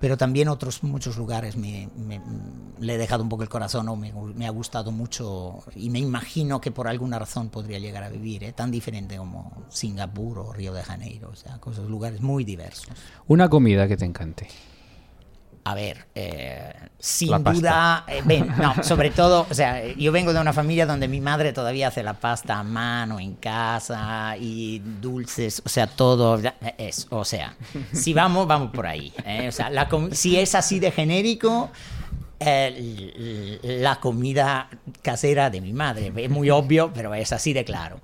[0.00, 1.88] pero también otros muchos lugares me,
[2.78, 5.98] le he dejado un poco el corazón o me, me ha gustado mucho y me
[5.98, 8.52] imagino que por alguna razón podría llegar a vivir, ¿eh?
[8.52, 12.88] tan diferente como Singapur o Río de Janeiro, o sea, cosas, lugares muy diversos.
[13.26, 14.48] Una comida que te encante.
[15.66, 20.32] A ver, eh, sin La duda, eh, ven, no, sobre todo, o sea, yo vengo
[20.32, 24.78] de una familia donde mi madre todavía hace la pasta a mano en casa y
[24.78, 26.40] dulces, o sea, todo
[26.78, 27.56] es, o sea,
[27.92, 29.12] si vamos, vamos por ahí.
[29.24, 29.48] ¿eh?
[29.48, 31.68] O sea, la si es así de genérico,
[32.38, 34.70] eh, la comida
[35.02, 36.12] casera de mi madre.
[36.14, 38.00] Es muy obvio, pero es así de claro.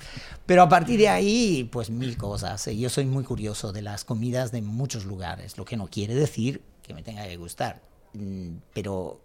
[0.46, 2.66] Pero a partir de ahí, pues mil cosas.
[2.66, 6.71] Yo soy muy curioso de las comidas de muchos lugares, lo que no quiere decir
[6.82, 7.80] que me tenga que gustar.
[8.14, 9.20] Mm, Pero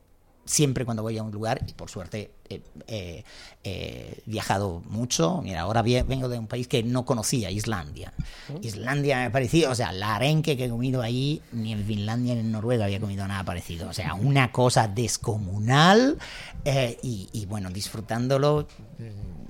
[0.47, 3.23] siempre cuando voy a un lugar, y por suerte eh, eh,
[3.63, 8.13] he viajado mucho, mira, ahora vengo de un país que no conocía, Islandia.
[8.61, 12.33] Islandia me ha parecido, o sea, la arenque que he comido ahí, ni en Finlandia
[12.33, 13.89] ni en Noruega había comido nada parecido.
[13.89, 16.17] O sea, una cosa descomunal
[16.63, 18.67] eh, y, y, bueno, disfrutándolo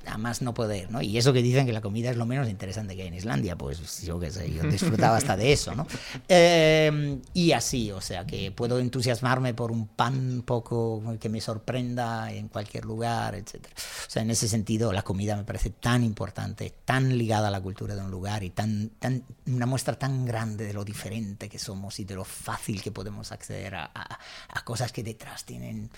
[0.08, 1.02] a más no poder, ¿no?
[1.02, 3.58] Y eso que dicen que la comida es lo menos interesante que hay en Islandia,
[3.58, 5.86] pues yo qué sé, yo disfrutaba hasta de eso, ¿no?
[6.30, 12.32] Eh, y así, o sea, que puedo entusiasmarme por un pan poco que me sorprenda
[12.32, 13.74] en cualquier lugar, etcétera.
[13.78, 17.62] O sea, en ese sentido, la comida me parece tan importante, tan ligada a la
[17.62, 21.60] cultura de un lugar y tan, tan una muestra tan grande de lo diferente que
[21.60, 25.90] somos y de lo fácil que podemos acceder a, a- a cosas que detrás tienen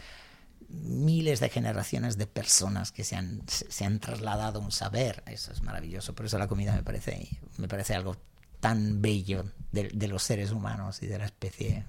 [0.70, 5.24] miles de generaciones de personas que se han, se han trasladado un saber.
[5.26, 6.14] Eso es maravilloso.
[6.14, 8.16] Por eso la comida me parece, me parece algo
[8.60, 11.86] tan bello de, de los seres humanos y de la especie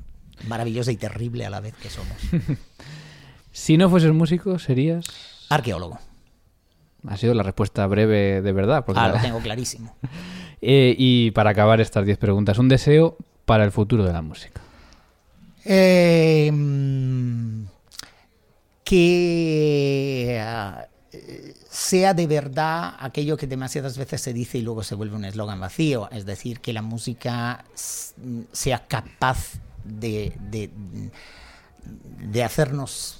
[0.47, 2.17] maravillosa y terrible a la vez que somos.
[3.53, 5.05] Si no fueses músico, serías.
[5.49, 5.99] Arqueólogo.
[7.09, 8.85] Ha sido la respuesta breve de verdad.
[8.85, 9.97] porque Ah, la- lo tengo clarísimo.
[10.63, 13.17] Eh, y para acabar estas 10 preguntas, un deseo
[13.47, 14.61] para el futuro de la música.
[15.65, 17.65] Eh, mm,
[18.91, 20.43] que
[21.13, 25.25] eh, sea de verdad aquello que demasiadas veces se dice y luego se vuelve un
[25.25, 27.65] eslogan vacío, es decir, que la música
[28.51, 30.71] sea capaz de, de,
[32.33, 33.20] de hacernos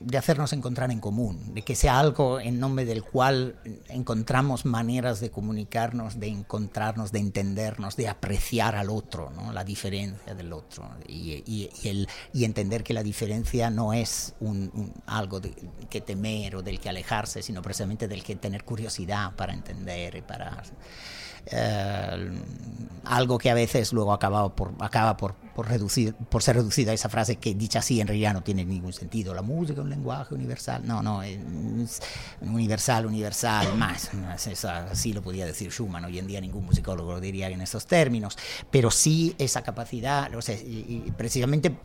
[0.00, 3.56] de hacernos encontrar en común, de que sea algo en nombre del cual
[3.88, 9.52] encontramos maneras de comunicarnos, de encontrarnos, de entendernos, de apreciar al otro, ¿no?
[9.52, 15.38] la diferencia del otro, y, el, y entender que la diferencia no es un, algo
[15.38, 15.54] de,
[15.88, 20.22] que temer o del que alejarse, sino precisamente del que tener curiosidad para entender y
[20.22, 20.62] para...
[21.46, 22.40] Eh,
[23.04, 26.94] algo que a veces luego acaba por, acaba por, por, reducir, por ser reducida a
[26.94, 29.34] esa frase que dicha así en realidad no tiene ningún sentido.
[29.34, 30.80] La música es un lenguaje universal.
[30.86, 31.38] No, no, es
[32.40, 34.10] universal, universal, más.
[34.90, 36.06] así lo podía decir Schumann.
[36.06, 38.38] Hoy en día ningún musicólogo lo diría en estos términos.
[38.70, 41.76] Pero sí esa capacidad, o sea, y, precisamente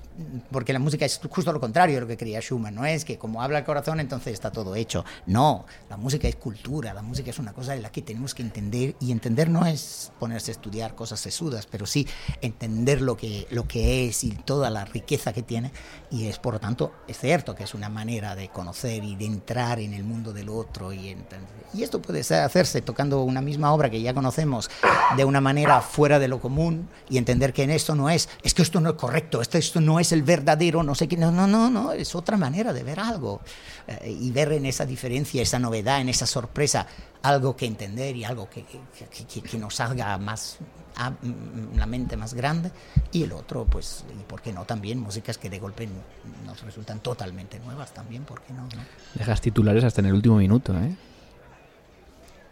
[0.51, 2.75] porque la música es justo lo contrario de lo que creía Schumann.
[2.75, 5.03] No es que como habla el corazón entonces está todo hecho.
[5.25, 6.93] No, la música es cultura.
[6.93, 10.13] La música es una cosa de la que tenemos que entender y entender no es
[10.17, 12.07] ponerse a estudiar cosas sesudas, pero sí
[12.39, 15.71] entender lo que, lo que es y toda la riqueza que tiene.
[16.11, 19.79] Y es, por lo tanto, cierto que es una manera de conocer y de entrar
[19.79, 20.93] en el mundo del otro.
[20.93, 21.15] Y,
[21.79, 24.69] esto puede hacerse tocando una misma obra que ya conocemos
[25.17, 28.53] de una manera fuera de lo común y entender que en esto no es, es
[28.53, 31.31] que esto no es correcto, esto, esto no es el verdadero, no sé qué, no,
[31.31, 33.41] no, no, no, es otra manera de ver algo.
[33.87, 36.87] Eh, y ver en esa diferencia, esa novedad, en esa sorpresa,
[37.21, 40.57] algo que entender y algo que, que, que, nos haga más
[41.75, 42.71] la mente más grande
[43.11, 45.89] y el otro pues y por qué no también músicas que de golpe
[46.45, 48.83] nos resultan totalmente nuevas también por qué no, no?
[49.13, 50.95] dejas titulares hasta en el último minuto ¿eh?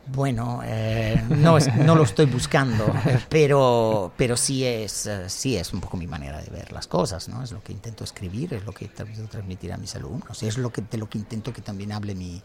[0.06, 2.86] Bueno, eh, no, no lo estoy buscando,
[3.30, 7.30] pero, pero sí, es, eh, sí es un poco mi manera de ver las cosas,
[7.30, 7.41] ¿no?
[7.41, 10.72] Es lo que intento escribir, es lo que intento transmitir a mis alumnos, es lo
[10.74, 12.41] que, de lo que intento que también hable mi,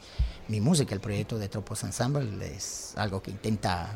[0.47, 0.95] mi música.
[0.95, 3.91] El proyecto de Tropos Ensemble es algo que intenta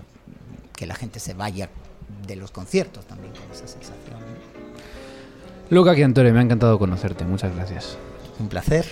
[0.75, 1.71] que la gente se vaya
[2.27, 4.19] de los conciertos también con esa sensación.
[5.71, 7.97] Luca Chiantore, me ha encantado conocerte, muchas gracias.
[8.39, 8.87] Un placer,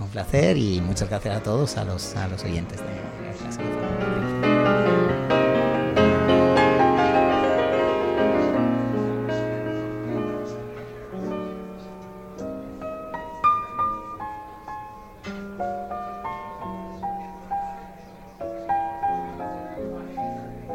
[0.00, 3.12] un placer y muchas gracias a todos, a los, a los oyentes de.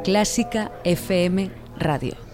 [0.03, 2.26] Clásica FM Radio.